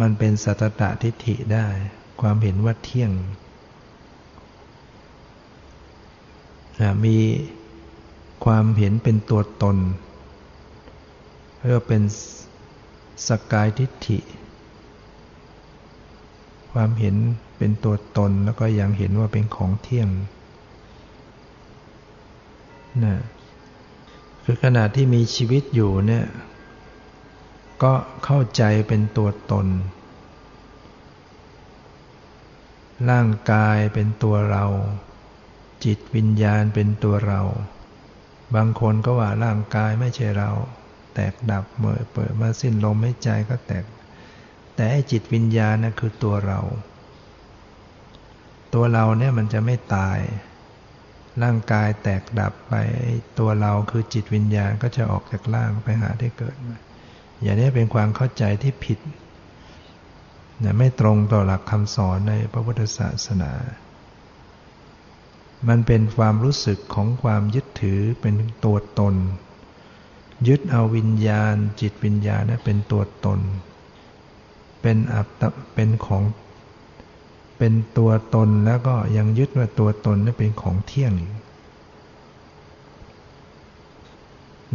[0.01, 1.67] มันเป็นสัตตะทิฏฐิได้
[2.21, 3.11] ความเห็นว่าเที่ยง
[7.05, 7.17] มี
[8.45, 9.77] ความเห็นเป็นตัวตน
[11.59, 12.01] เรียกเป็น
[13.27, 14.19] สกายทิฏฐิ
[16.71, 17.15] ความเห็น
[17.57, 20.09] เป็นตัวตนแล้วก็ยังเห็นว่าเป็นของเที่ยง
[23.05, 23.15] นะ
[24.43, 26.25] คือขณะที่มีชีวิตอยู่เนี่ย
[27.83, 27.93] ก็
[28.25, 29.67] เข้าใจเป็นตัวตน
[33.09, 34.65] ร่างกายเป็นตัวเรา
[35.85, 37.41] จิตวิญญาณเป็นตัวเรา
[38.55, 40.51] บางคนก็ว่าร่างกายไม่ใช่เรา
[41.13, 43.85] แตกดับเมื่อเปิดมาสิ้นลมหายใจก็แตก
[44.75, 46.59] แต่จิตวิญญาณนะคือตัวเรา
[48.73, 50.19] ตัวเราเนี่ยมันจะไม่ตาย
[51.43, 52.73] ร่างกายแตกดับไป
[53.39, 56.77] ตัวเราคือจิตวิญญาณก็จะออกจากร่างไปหาที่เกิดมา
[57.41, 58.99] อย่างนี้เป็นความเข้าใจที่ผิด
[60.63, 63.51] นไม่ตรงต่อหลักคำสอนในพระพุทธศาสนา
[65.67, 69.15] มันเป็นความรู้สึกของความยึดถือเป็นตัวตน
[70.47, 73.39] ยึดเอาวิญญาณ จิตวิญญาณนั้นเป็นตัวตน
[74.81, 76.23] เป็นอัตเป็นของ
[77.57, 81.35] เป็นตัวตนแล้วก็ยังยึดว่าตัวตนนี่เป็นของเที่ยงอยู่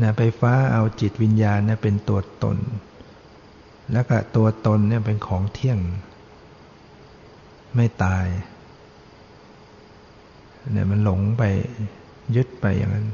[0.03, 2.57] นะไปฟ้าเอาจิตวิญญาณเนี่ยเป็นตัวตน
[3.93, 5.79] แล้วก็ตัวตนเนี่ยเป็นของเที่ยง
[7.77, 8.27] ไม่ตาย
[10.73, 11.43] เนี่ยมันหลงไป
[12.37, 13.09] ยึดไปอย่างนั้น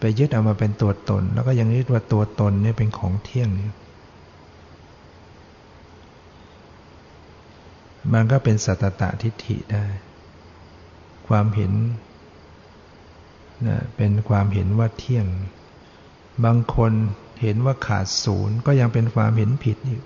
[0.00, 3.72] ไปยึดเอามาเป็นตัวตน แล้วก็ยังยึดว่าตัวตนเนี่ยเป็นของเที่ยงยู่
[8.12, 9.84] มันก็เป็นสัตตะทิฏฐิได้
[11.28, 11.72] ความเห็น
[13.66, 15.26] นะเป็นความเห็นว่าเที่ยง
[16.44, 16.92] บางคน
[17.42, 20.02] เห็นว่าขาดศูนย์ก็ยังเป็นความเห็นผิดอยู่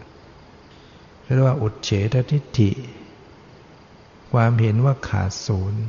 [1.23, 2.71] เรียกว่าอุดเฉททิฏฐิ
[4.33, 5.83] ความเห็นว่าขาดศูนย์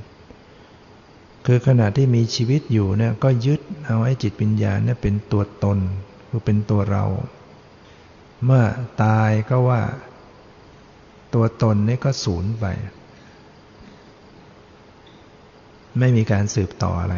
[1.46, 5.80] คือขณะที่มีชีวิตอยู่เนี่ยก็ยึดเอาไอ้จิตวิญญาณเนี่ยเป็นตัวตน
[6.30, 7.06] คือเป็นตัวเรา
[8.46, 8.64] เมื่อ
[9.04, 9.82] ตายก็ว่า
[11.34, 12.66] ตัวตนนี่ก็สูญไป
[16.00, 17.16] ไม่มีการสืบต่ออะไร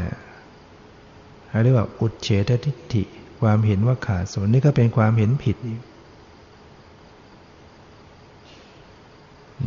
[1.63, 3.03] เรียกว่าอุดเฉททิฏฐิ
[3.41, 5.81] ความเห็นว่าขาดศูนย์นี่ก็เป็นความเห็นผิดอีก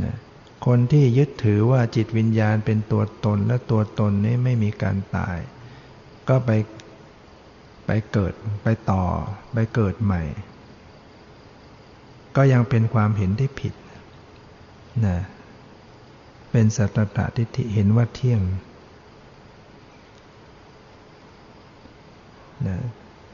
[0.04, 0.16] นะ
[0.66, 5.38] คนที่ยึดถือว่าจิตวิญญาณเป็นตัวตนและตัวตนนี้ไม่มีการตาย
[6.28, 6.50] ก็ไป
[7.86, 9.04] ไปเกิดไปต่อ
[9.52, 10.22] ไปเกิดใหม่
[12.36, 13.74] ก็ยังเป็นความเห็นที่ผิด
[15.06, 15.18] นะ
[16.50, 18.40] เป็นสัตตะทิฏฐิเห็นว่าเที่ยง
[22.68, 22.78] นะ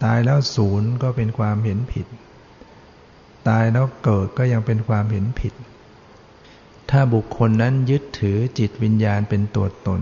[0.05, 2.07] ตายแล้วศูนย์ก็เป็นความเห็นผิด
[3.49, 5.55] ตายแล้วเกิดก็ยังเป็นความเห็นผิด
[6.91, 10.01] ถ้าบุคคลนั้นยึดถือจิตวิญญาณเป็นตัวตน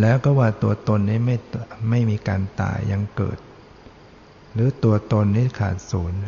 [0.00, 1.36] แล้วก็ว่าตัวตนนี้ไม่
[1.90, 3.38] ไม่มีการตายยังเกิด
[4.52, 6.18] หรือตัวตนนี้ขาดศูนย์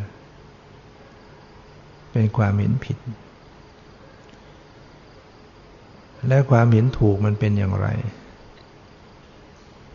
[2.11, 2.97] เป็นความเห็นผิด
[6.27, 7.87] และความเห็นถูกมันเป็นอย่างไร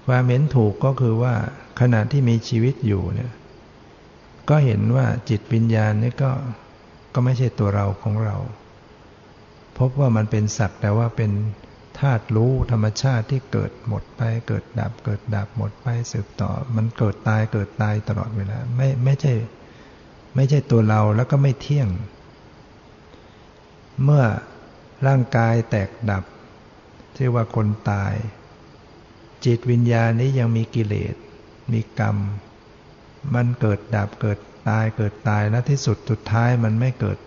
[0.07, 1.35] ความเห็นถูกก็คือว่า
[1.81, 3.33] ขณะที่มีชีวิตอยู่เนี่ย
[4.49, 6.33] ก็เห็นว่าจิตวิญญาณนี่ก็
[7.15, 8.37] ก็ไม่ใช่ตัวเราของเรา
[9.79, 11.33] พบว่ามันเป็นสักแต่ว่าเป็น
[11.99, 19.35] ธาตุรู้ธรรมชาติที่เกิดหมดไปเกิดดับ เกิดดับหมดไปสืบต่อ มันเกิดตายเกิดตายตลอดเวลาไม่ไม่ใช่
[20.37, 21.89] ไม่ใช่ตัวเราแล้วก็ไม่เที่ยง
[24.05, 24.25] เมื่อ
[25.07, 26.25] ร่างกายแตกดับ
[27.17, 28.15] ที่ว่าคนตาย
[29.45, 31.15] จิตวิญญาณนี้ยังมีกิเลส
[31.73, 32.17] มีกรรม
[33.35, 37.19] มันเกิดดับเกิดตายเกิดตายและที่สุดสุดท้ายมันไม่เกิด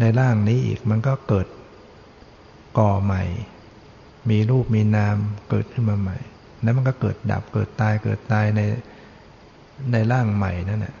[0.00, 1.46] ในร่างนี้อีกมันก็เกิด
[2.78, 3.22] ก่อใหม่
[4.30, 5.16] มีรูปมีนาม
[5.50, 6.18] เกิดขึ้นมาใหม่
[6.62, 8.60] แล้วมันก็เกิดดับเกิดตายเกิดตายใน
[9.92, 10.94] ในร่างใหม่นั่นแหละ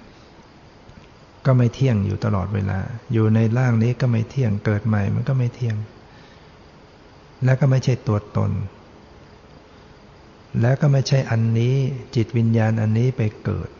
[1.46, 2.78] ก็ไม่เที่ยงอยู่ตลอดเวลา
[3.12, 5.76] อยู่ในร่างนี้ก็ไม่เที่ยง เกิดใหม่มันก็ไม่เที่ยง
[7.44, 8.50] แล้วก็ไม่ใช่ตัวตน
[10.60, 11.74] แล้วก็ไม่ใช่อันนี้
[12.16, 13.70] จิตวิญญาณอันนี้ไปเกิด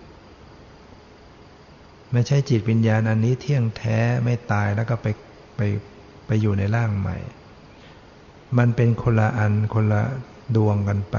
[2.12, 5.06] ไม่ใช่จิตวิญญาณอันนี้เที่ยงแท้ไม่ตายแล้วก็ไป
[5.56, 5.60] ไป
[6.26, 7.16] ไปอยู่ในร่างใหม่
[8.58, 10.02] มันเป็นคนละอันคนละ
[10.56, 11.16] ดวงกันไป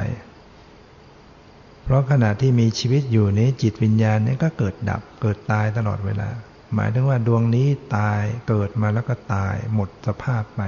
[1.83, 6.29] เพราะขณะที่มีชีวิตอยู่นี้จิตวิญญาณนี้ก็เกิดดับเกิดตายตลอดเวลา
[6.73, 7.67] หมายถึงว่าดวงนี้
[7.97, 10.61] ตายเกิดมาแล้วก็ตายหมดสภาพไป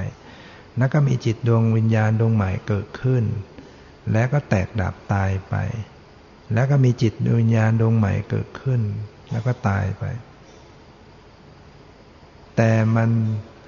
[0.78, 3.24] แล้วก็มีจิตดวงวิญญาณดวงใหม่เกิดขึ้น
[4.14, 5.56] แล้วก็แตกดับตายไป
[6.54, 8.82] แล้วก็มีจิตดวิญญาณดวงใหม่เกิดขึ้น
[9.32, 10.04] แล้วก็ตายไป
[12.56, 13.10] แต่มัน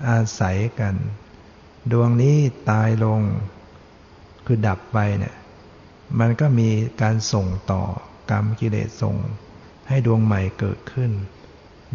[0.09, 0.95] อาศัยกัน
[1.91, 2.37] ดวงนี้
[2.71, 3.21] ตายลง
[4.45, 5.35] คือดับไปเนี่ย
[6.19, 6.69] มันก็มี
[7.01, 7.83] การส่งต่อ
[8.31, 9.15] กรรมกิเลสส่ง
[9.87, 11.11] ให้ดวงใหม่เกิดขึ้น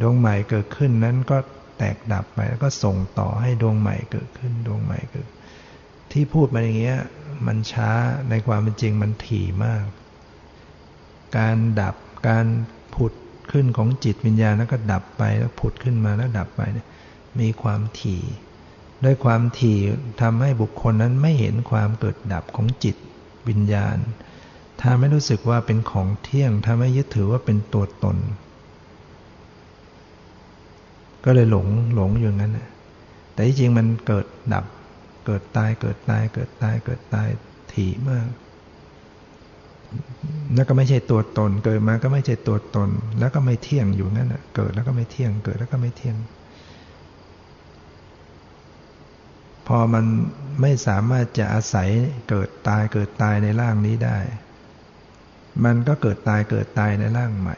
[0.00, 1.38] ดวงใหม่เกิดขึ้นนั้นก็
[1.78, 5.28] แตกดับไปแล้วก็ส่งต่อให้ดวงใหม่เกิดขึ้น ดวงใหม่เกิด
[6.12, 6.98] ที่พูดมาอย่างเงี้ย
[7.46, 7.90] มันช้า
[8.30, 9.84] ในความเป็นจริงมันถี่มาก
[11.38, 11.96] การดับ
[12.28, 12.46] การ
[12.94, 13.12] ผุด
[13.50, 16.86] ขึ้นของจิตวิญญาณแล้วก็ดับไปแล้วผุดขึ้นมาแล้วดับไปเนี่ย
[17.40, 18.22] มีความถี่
[19.04, 19.78] ด้วยความถี่
[20.22, 22.96] ทำให้บุคคลนั้นไม่เห็นความเกิดดับของจิต
[23.48, 23.98] วิญญาณ
[24.82, 28.16] ทำให้รู้สึกว่าเป็นของเที่ยงทำให้ยึดถือว่าเป็นตัวตน
[31.24, 32.58] ก็เลยหลงหลงอยู่งั้น
[33.32, 34.64] แต่ที่จริงมันเกิดดับ
[35.26, 37.28] เกิดตายเกิดตายเกิดตายเกิดตาย
[37.72, 38.28] ถี่มาก
[40.54, 46.16] แล้วก็ไม่ใช่ตัวตน เกิดมาก็ไม่ใช่ตัวตน แล้วก็ไม่เที่ยงอยู่นั่นเกิดแล้วก็ไม่เที่ยง เกิดแล้วก็ไม่เที่ยง
[49.66, 50.04] พอมัน
[50.60, 51.88] ไม่สามารถจะอาศัย
[52.28, 54.18] เกิดตายเกิดตายในร่างนี้ได้
[55.64, 57.56] มันก็เกิดตายเกิดตายในร่างใหม่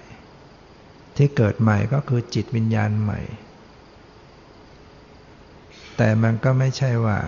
[1.16, 3.20] ที่เกิดใหม่ก็คือจิตวิญญาณใหม่
[5.96, 7.18] แต่มันก็ไม่ใช่ว่า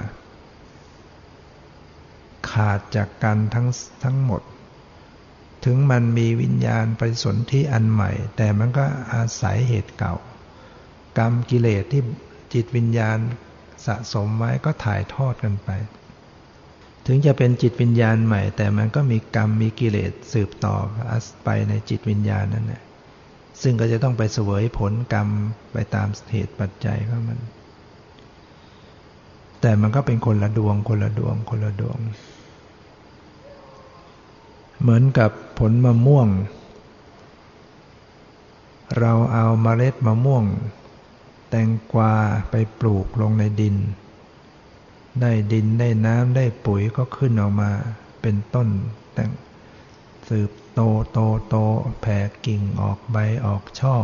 [2.51, 3.67] ขาดจากกันทั้ง
[4.05, 4.43] ทั้งหมด
[5.65, 8.85] ถึงมันมีวิญญาณไปสนที่อันใหม่ แต่มันก็
[9.15, 10.15] อาศัยเหตุเก่า
[11.19, 12.03] กรรมกิเลสที่
[12.55, 13.19] จิตวิญญาณ
[13.87, 15.71] สะสมไว้ก็ถ่ายทอดกันไป
[17.07, 20.77] ถึงจะเป็นจิตวิญญาณใหม่ แต่มันก็มีกรรมมีกิเลสสืบต่อ
[21.45, 22.83] ไปในจิตวิญญาณนั่นแหละ
[23.63, 25.29] ซึ่งก็จะต้องไปเสวยผลกรรม
[25.73, 27.41] ไปตามเหตุปัจจัยของมัน
[29.61, 31.99] แต่มันก็เป็นคนละดวงคนละดวงคนละดวง
[34.81, 36.29] เหมือนกับผลมะม่วง
[38.99, 40.45] เราเอาเมล็ดมะม่วง
[41.51, 42.15] แตงกวา
[42.51, 43.77] ไปปลูกลงในดิน
[45.21, 47.71] ได้ดินได้น้ำได้ปุ๋ยก็ขึ้นออกมา
[48.23, 48.69] เป็นต้น
[49.15, 49.31] แต่ง
[50.29, 50.81] สืบโต
[51.13, 51.19] โต
[51.49, 51.57] โต
[52.01, 53.17] แผ่กิ่งออกใบ
[53.47, 53.95] ออกช่อ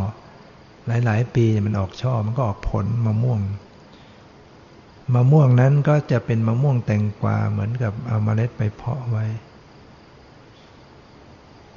[0.86, 3.40] หลาย ๆ ปีมันออกช่อมันก็ออกผลมะม่วง
[5.14, 9.24] มะม่วงนั้นก็จะเป็นมะม่วงแตงกวาเหมือนกับเอาเมล็ดไปเพาะไว้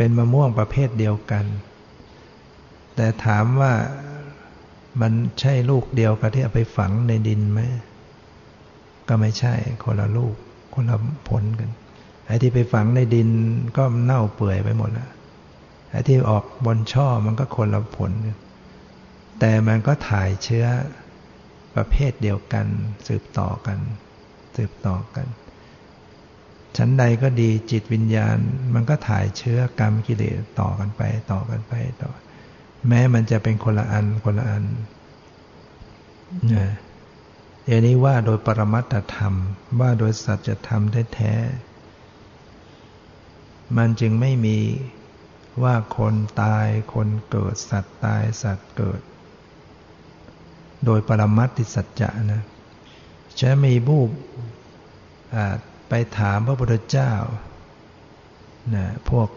[0.01, 1.45] เป็นมะม่วงประเภทเดียวกัน
[2.95, 3.73] แต่ถามว่า
[5.01, 7.61] มันใช่ลูกเดียวกับที่เอาไปฝังในดินไหม
[9.07, 10.35] ก็ไม่ใช่คนละลูก
[10.73, 10.97] คนละ
[11.29, 11.69] ผลกัน
[12.25, 13.29] ไอ้ที่ไปฝังในดิน
[13.77, 15.11] ก็เน่าเปื่อยไปหมดแล้ว
[15.91, 18.11] ไอ้ที่ออกบนช่อมันก็คนละผล
[19.39, 20.65] แต่มันก็ถ่ายเชื้อ
[21.75, 22.65] ประเภทเดียวกัน
[23.07, 23.79] สืบต่อกัน
[24.55, 25.27] สืบต่อกัน
[26.77, 28.37] ชั้นใดก็ดีจิตวิญญาณ
[28.73, 31.01] มันก็ถ่ายเชื้อกรรมกิเลสต่อกันไป
[31.31, 32.11] ต่อกันไปต่อ
[32.87, 34.65] แม้มันจะเป็นคนละอันคนละอัน
[36.55, 36.69] นะ
[37.65, 39.33] อย่างนี้ว่าโดยปรมัตธรรม
[39.79, 44.59] ว่าโดยสัจธรรมแท้ๆมันจึงไม่มี
[45.63, 49.01] ว่าคนตายคนเกิดสัตว์ตายสัตว์เกิด
[50.85, 52.43] โดยปรมัตติสัจจะนะ
[53.39, 54.09] จะมีบูบ
[55.89, 57.13] ไปถามพระพุทธเจ้า
[58.75, 59.29] นะพวก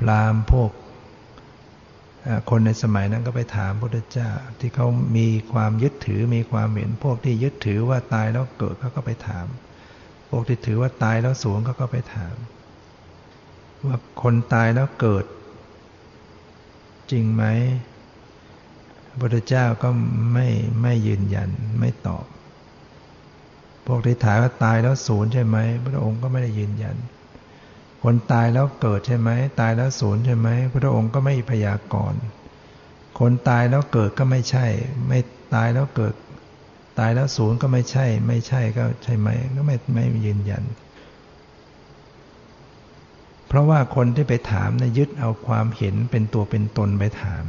[0.00, 0.70] พรามพวก
[2.50, 4.30] คนในสมัยนั้นก็ไปถามพระพุทธเจ้า
[4.60, 4.86] ที่เขา
[5.16, 9.46] มีความยึดถือมีความเห็นพวกที่ยึดถือว่าตายแล้วเกิดเขาก็ไปถาม
[10.30, 12.34] พวกที่ถือว่าตายแล้วสูงเขาก็ไปถาม
[13.86, 15.24] ว่าคนตายแล้วเกิด
[17.10, 17.44] จริงไหม
[19.08, 19.88] พระพุทธเจ้าก็
[20.32, 20.46] ไม่
[20.82, 22.26] ไม่ยืนยันไม่ตอบ
[23.86, 25.56] พวกที่ถามว่าตายแล้วสูญใช่ไหม
[25.86, 26.96] พระองค์ก็ไม่ได้ยืนยัน
[28.02, 29.30] คนตายแล้วเกิดใช่ไหม
[29.60, 32.20] ตายแล้วสูญใช่ไหมพระองค์ก็ไม่พยากรณ์
[33.18, 34.66] คนตายแล้วเกิดก็ไม่ใช่
[35.08, 35.18] ไม่
[35.54, 36.14] ตายแล้วเกิด
[36.98, 40.64] ตายแล้วสูญก็ไม่ใช่ ไม่ใช่ก็ใช่ไหมก็ไม่ไม่ยืนยัน
[43.48, 47.44] เพราะว่าคนที่ไปถามนะยึดเอาความเห็นเป็นตัวเป็นตนไปถาม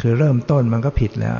[0.00, 1.36] คือเริ่มต้นมันก็ผิดแล้ว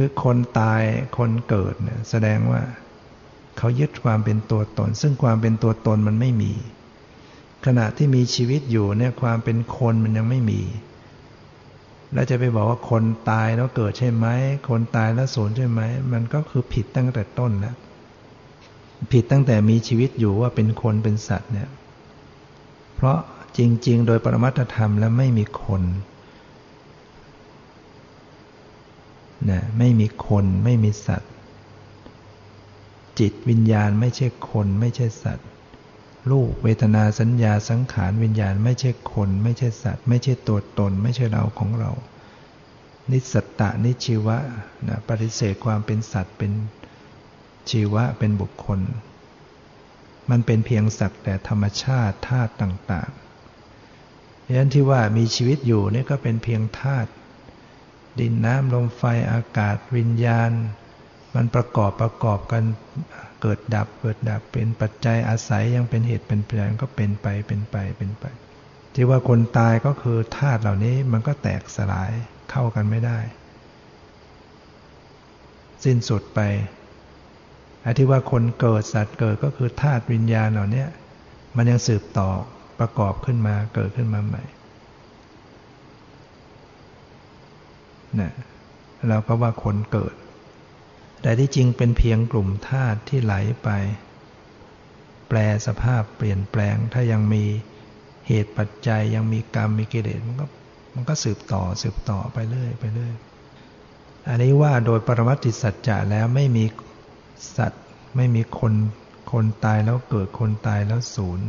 [0.00, 0.82] คือคนตาย
[1.18, 2.62] คนเกิดเนี่ยแสดงว่า
[3.58, 6.52] เขายึดความเป็นตัวตน ซึ่งความเป็นตัวตนมันไม่มี
[7.66, 10.62] ขณะที่มีชีวิตอยู่เนี่ยความเป็นคนมันยังไม่มี
[12.12, 14.26] แล้วจะไปบอกว่าคนตายแล้วเกิดใช่ไหม
[14.68, 15.80] คนตายแล้วสูญใช่ไหม
[16.12, 17.76] มันก็คือผิดตั้งแต่ต้นแล้ว
[19.12, 21.68] ผิดตั้งแต่มีชีวิตอยู่ว่าเป็นคนเป็นสัตว์เนี่ย
[22.94, 23.18] เพราะ
[23.58, 25.82] จริง ๆ โดยปรมัตธรรมแล้วไม่มีคน
[29.50, 31.30] นะไม่มีคนไม่มีสัตว์
[33.18, 35.48] จิตวิญญาณไม่ใช่คนไม่ใช่สัตว์
[36.30, 41.90] รูปเวทนาสัญญาสังขารวิญญาณไม่ใช่คน ไม่ใช่สัตว์ ไม่ใช่ตัวตน ไม่ใช่เราของเรา
[43.10, 44.38] นิสัตตะนิชีวะ
[44.88, 46.52] นะปฏิเสธความเป็นสัตว์เป็น
[47.70, 48.80] ชีวะเป็นบุคคล
[50.30, 57.10] มันเป็นเพียงสักแต่ธรรมชาติธาตุต่างๆดังนั้นที่ว่ามีชีวิตอยู่นี่ก็เป็นเพียงธาตุ
[58.20, 59.02] ดินน้ำลมไฟ
[59.32, 60.50] อากาศวิญญาณ
[61.34, 62.64] มันประกอบประกอบกัน
[63.42, 68.24] เกิดดับเกิดดับเป็นปัจจัยอาศัยยังเป็นเหตุเป็นปัจจัยก็เป็นไปเป็นไปเป็นไป
[68.94, 72.10] ที่ว่าคนตายก็คือธาตุเหล่านี้มันก็แตกสลาย
[72.50, 73.18] เข้ากันไม่ได้
[75.84, 76.40] สิ้นสุดไป
[77.84, 80.84] อที่ว่าคนเกิดสัตว์เกิดก็คือธาตุวิญญาณเหล่านี้
[81.56, 82.30] มันยังสืบต่อ
[82.80, 84.42] ประกอบขึ้นมาเกิดขึ้นมาใหม่
[88.20, 88.32] นะ
[89.08, 90.14] เราก็ว่าคนเกิด
[91.22, 93.68] แต่ที่จริงเป็นเพียงกลุ่มธาตุที่ไหลไป
[95.28, 97.44] แปลสภาพเปลี่ยนแปลง ถ้ายังมี
[98.26, 100.46] เหตุปัจจัยยังมีกรรมมีกิเลสมันก็
[100.94, 103.14] มันก็สืบต่อสืบต่อไปเรื่อยไปเรื่อย
[104.28, 106.64] อันนี้ว่าโดยปรมัตติสัจจะแล้วไม่มี
[107.56, 107.84] สัตว์
[108.16, 108.74] ไม่มีคน
[109.32, 111.48] คนตายแล้วเกิดคนตายแล้วศูนย์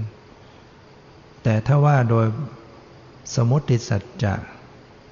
[1.43, 2.25] แต่ถ้าว่าโดย
[3.35, 4.33] สมมติสัจจะ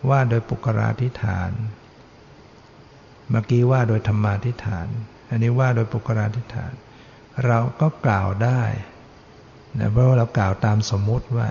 [0.10, 1.52] ว่าโดยปุกราธิฐาน
[3.30, 4.88] เมื่อกี้ว่าโดยธรรมาธิฐาน
[5.30, 6.74] อันนี้ว่าโดยปุกราธิฐาน
[7.46, 8.64] เราก็กล่าวได้
[9.80, 11.50] นะเพราะว่าเรากล่าวตามสมมุติว่า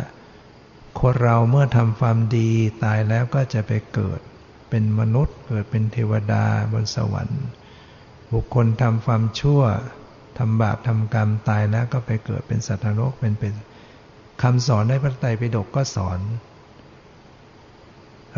[1.01, 2.51] คนเราเมื่อทำความดี
[2.85, 4.21] ตายแล้วก็จะไปเกิด
[4.71, 7.45] เป็นมนุษย์เกิดเป็นเทวดาบนสวรรค์
[8.33, 9.63] บุคคลทำความชั่ว
[10.39, 13.53] ทำบาปทำกรรมตายแล้วก็ไปเกิดเป็นสัตว์นรกเป็นเป็น
[14.43, 16.19] คำสอนในพระไตรปิฎกก็สอน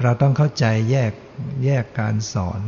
[0.03, 1.13] เราต้องเข้าใจแยก
[1.65, 2.61] แยกการสอน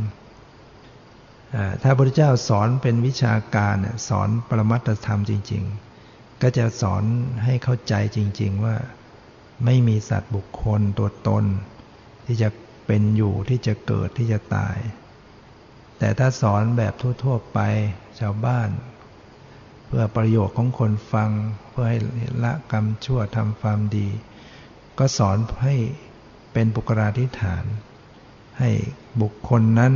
[1.81, 3.75] ถ้าพระพุทธเจ้าสอนเป็นวิชาการ
[4.07, 5.63] สอนปรมัตธรรมจริง
[6.03, 7.03] ๆ ก็จะสอน
[7.43, 8.75] ให้เข้าใจจริง ๆ ว่า
[9.65, 11.45] ไม่มีสัตว์บุคคลตัวตน
[12.25, 12.49] ที่จะ
[12.87, 14.77] เป็นอยู่ที่จะเกิดที่จะตาย
[15.99, 17.59] แต่ถ้าสอนแบบทั่ว ๆ ไป
[18.19, 18.69] ชาวบ้าน
[19.87, 21.29] เพื่อประโยชน์ของคนฟัง
[21.69, 21.99] เพื่อให้
[22.43, 24.07] ละกรรมชั่วทำความดี
[24.99, 25.75] ก็สอนให้
[26.53, 27.65] เป็นบุคลาธิฐาน
[28.59, 28.69] ให้
[29.21, 29.93] บุคคลนั้น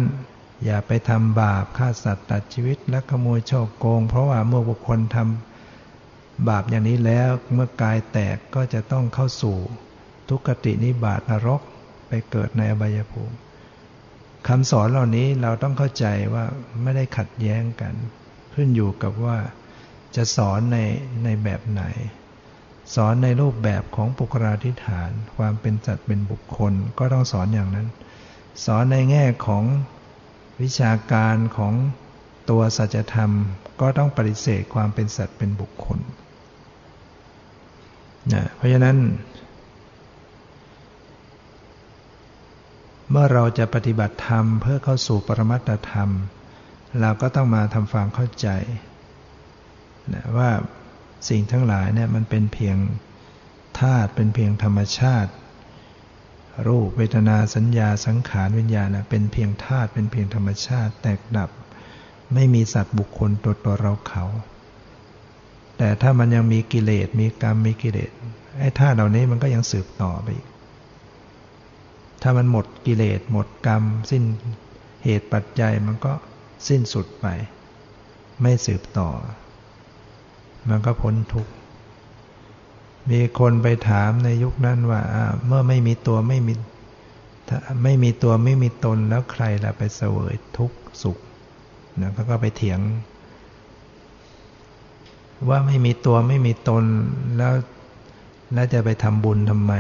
[0.66, 9.58] อย่าไปทำบาปฆ่าสัตว์ตัดชีวิตและขโมยโชคโกง เพราะว่าเมื่อบุคคลทำบาปอย่างนี้แล้วเมื่อกายแตกก็จะต้องเข้าสู่
[10.30, 11.62] ทุกขตินิบาตนรก
[12.08, 13.36] ไปเกิดในอบายภูมิ
[14.48, 16.46] คำสอนเหล่านี้เราต้องเข้าใจว่า
[16.82, 17.94] ไม่ได้ขัดแย้งกัน
[18.54, 19.38] ขึ้นอยู่กับว่า
[20.16, 20.78] จะสอนใน
[21.24, 21.84] ในแบบไหน
[22.94, 27.88] สอนในรูปแบบของปุคราธิฐาน ความเป็นจัดเป็นบุคคลก็ต้องสอนอย่างนั้น
[28.66, 29.64] สอนในแง่ของ
[30.62, 31.74] วิชาการของ
[32.50, 33.32] ตัวสัจธรรม
[33.82, 36.00] ก็ต้องปฏิเสธความเป็นสัตว์เป็นบุคคล
[38.34, 38.98] นะเพราะฉะนั้น
[43.12, 46.10] เมื่อเราจะปฏิบัติธรรมเพื่อเข้าสู่ปรมัตธรรม
[47.02, 48.48] เราก็ต้องมาทำความเข้าใจ
[50.14, 50.50] นะว่า
[51.30, 52.78] สิ่งทั้งหลายเนี่ยมันเป็นเพียง
[53.80, 55.32] ธาตุเป็นเพียงธรรมชาติ
[56.68, 61.50] รูปเวทนาสัญญาสังขารวิญญาณเป็นเพียงธาตุเป็นเพียงธรรมชาติแตกดับ
[62.34, 64.26] ไม่มีสัตว์บุคคลตัวตัวเราเขา
[65.78, 68.12] แต่ถ้ามันยังมีกิเลสมีกรรมมีกิเลส
[68.60, 70.48] ไอ้ธาตุเหล่านี้มันก็ยังสืบต่อไปอีก
[72.22, 74.24] ถ้ามันหมดกิเลสหมดกรรม สิ้น
[75.04, 76.14] เหตุปัจจัยมันก็
[76.68, 77.28] สิ้นสุดไป
[78.42, 79.10] ไม่สืบต่อ
[80.70, 81.52] มันก็พ้นทุกข์
[83.10, 85.02] มีคนไปถามในยุคนั้นว่า
[85.48, 86.54] เมื่อไม่มีตัวไม่มี
[87.84, 91.18] ไม่มีตัวไม่มีตนแล้วใครล่ะไปเสวยทุกข์สุข
[92.02, 92.80] นะเขาก็ไปเถียง
[95.50, 96.84] ว่าไม่มีตัวไม่มีตน
[97.38, 97.54] แล้ว
[98.54, 99.74] แล้วจะไปทำบุญทำไม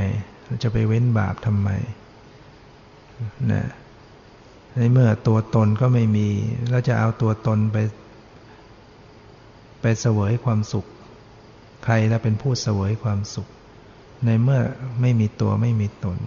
[0.64, 1.70] จะไปเว้นบาปทำไม
[3.52, 3.66] นะ
[4.76, 6.28] ในเมื่อตัวตนก็ไม่มี
[6.70, 7.78] แล้วจะเอาตัวตนไป
[9.88, 10.86] ไปเสวยความสุข
[11.84, 13.48] ใครแล้วเป็นผู้เสวยความสุข
[14.26, 14.60] ในเมื่อ
[15.02, 16.18] ไม่มีตัวไม่มีตน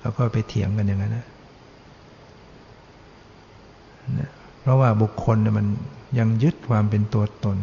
[0.00, 1.26] เราก็ไปเถียงกันอย่างนั้นนะ
[4.60, 5.66] เพราะว่าบุคคลมัน
[6.18, 7.56] ยังยึดความเป็นตัวตน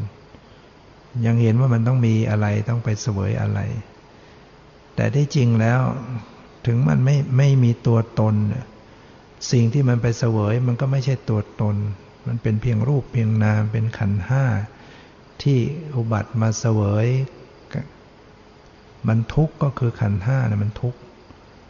[1.26, 3.60] ยังเห็นว่ามันต้องมีอะไรต้องไปเสวยอะไร
[4.96, 5.82] แต่ที่จริงแล้ว
[6.66, 8.36] ถึงมันไม่ไม่มีตัวตน
[9.52, 11.76] สิ่งที่มันไปเสวยมันก็ไม่ใช่ตัวตน
[12.28, 14.46] มันเป็นเพียงรูปเพียงนามเป็นขันห้า
[15.44, 15.60] ที่
[15.96, 17.08] อุบัติมาเสวย
[19.08, 21.00] มันทุกข์ก็คือขันห้านะมันทุกข์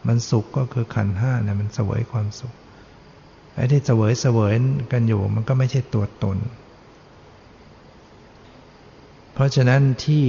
[0.06, 2.54] มันสุขก็คือขันห้านะมันเสวยความสุข
[3.54, 4.54] ไอ้ที่เสวยเสวย
[4.92, 6.38] กันอยู่มันก็ไม่ใช่ตัวตน
[9.32, 10.26] เพราะฉะนั้นที่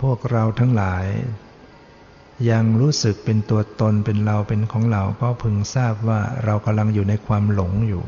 [0.00, 1.06] พวกเราทั้งหลาย
[2.50, 8.02] ยังรู้สึกเป็นตัวตนเป็นเราเป็นของเราก็พึงทราบว่าเรากำลังอยู่ในความหลงอยู่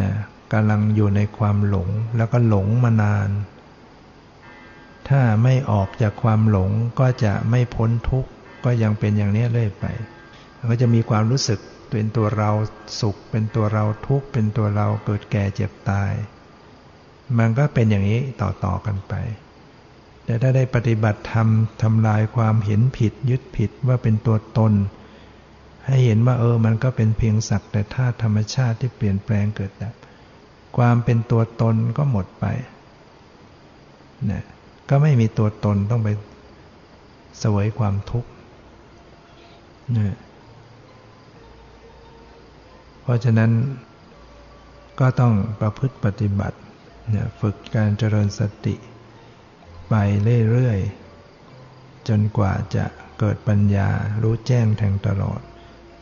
[0.00, 0.12] นะ
[0.52, 3.28] กำลังอยู่ในความหลงแล้วก็หลงมานาน
[5.08, 8.30] ถ้าไม่ออกจากความหลงก็จะไม่พ้นทุกข์
[8.64, 9.84] ก็ยังเป็นอย่างนี้เรื่อยไป
[10.70, 12.50] ก็จะมีความรู้สึกเป็นตัวเรา
[13.00, 16.12] สุข เป็นตัวเราทุกข์เป็นตัวเราเกิดแก่เจ็บตาย
[17.38, 19.14] มันก็เป็นอย่างนี้ต่อๆกันไป
[20.24, 21.48] แต่ถ้าได้ปฏิบัติธรรม
[21.82, 24.72] ทำลายความเห็นผิดยึดผิดว่าเป็นตัวตน
[25.86, 29.94] ให้เห็นว่าเออมันก็เป็นเพียงสักแต่ธาตุธรรมชาติที่เปลี่ยนแปลงเกิดดับ
[30.76, 32.44] ความเป็นตัวตนก็หมดไป
[34.30, 34.42] นะ
[34.88, 36.08] ก็ไม่มีตัวตนต้องไป
[37.38, 38.30] เสวยความทุกข์
[39.96, 40.18] นะ
[43.02, 43.50] เพราะฉะนั้น
[45.00, 46.58] ก็ต้องประพฤติปฏิบัติ
[47.10, 48.74] เนี่ยฝึกการเจริญสติ
[49.88, 49.94] ไป
[50.50, 52.84] เรื่อยๆ จนกว่าจะ
[53.18, 53.88] เกิดปัญญา
[54.22, 55.40] รู้แจ้งแทงตลอด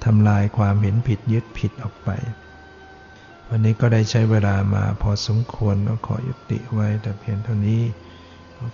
[0.04, 2.10] ทำลายความเห็นผิดยึดผิดออกไป
[3.52, 7.82] วันนี้ก็ได้ใช้เวลามาพอสมควรก็ขอยุติไว้แต่เพียงเท่านี้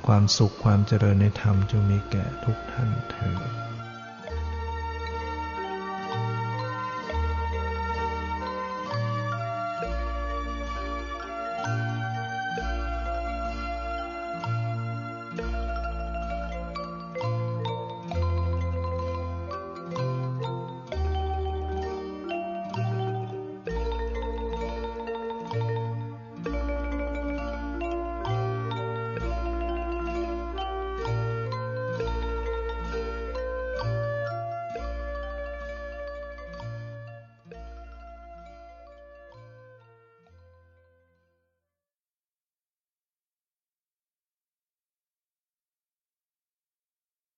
[0.06, 3.28] ความสุขความเจริญในธรรมจงมีแก่ทุกท่านเถิ
[3.62, 3.65] ด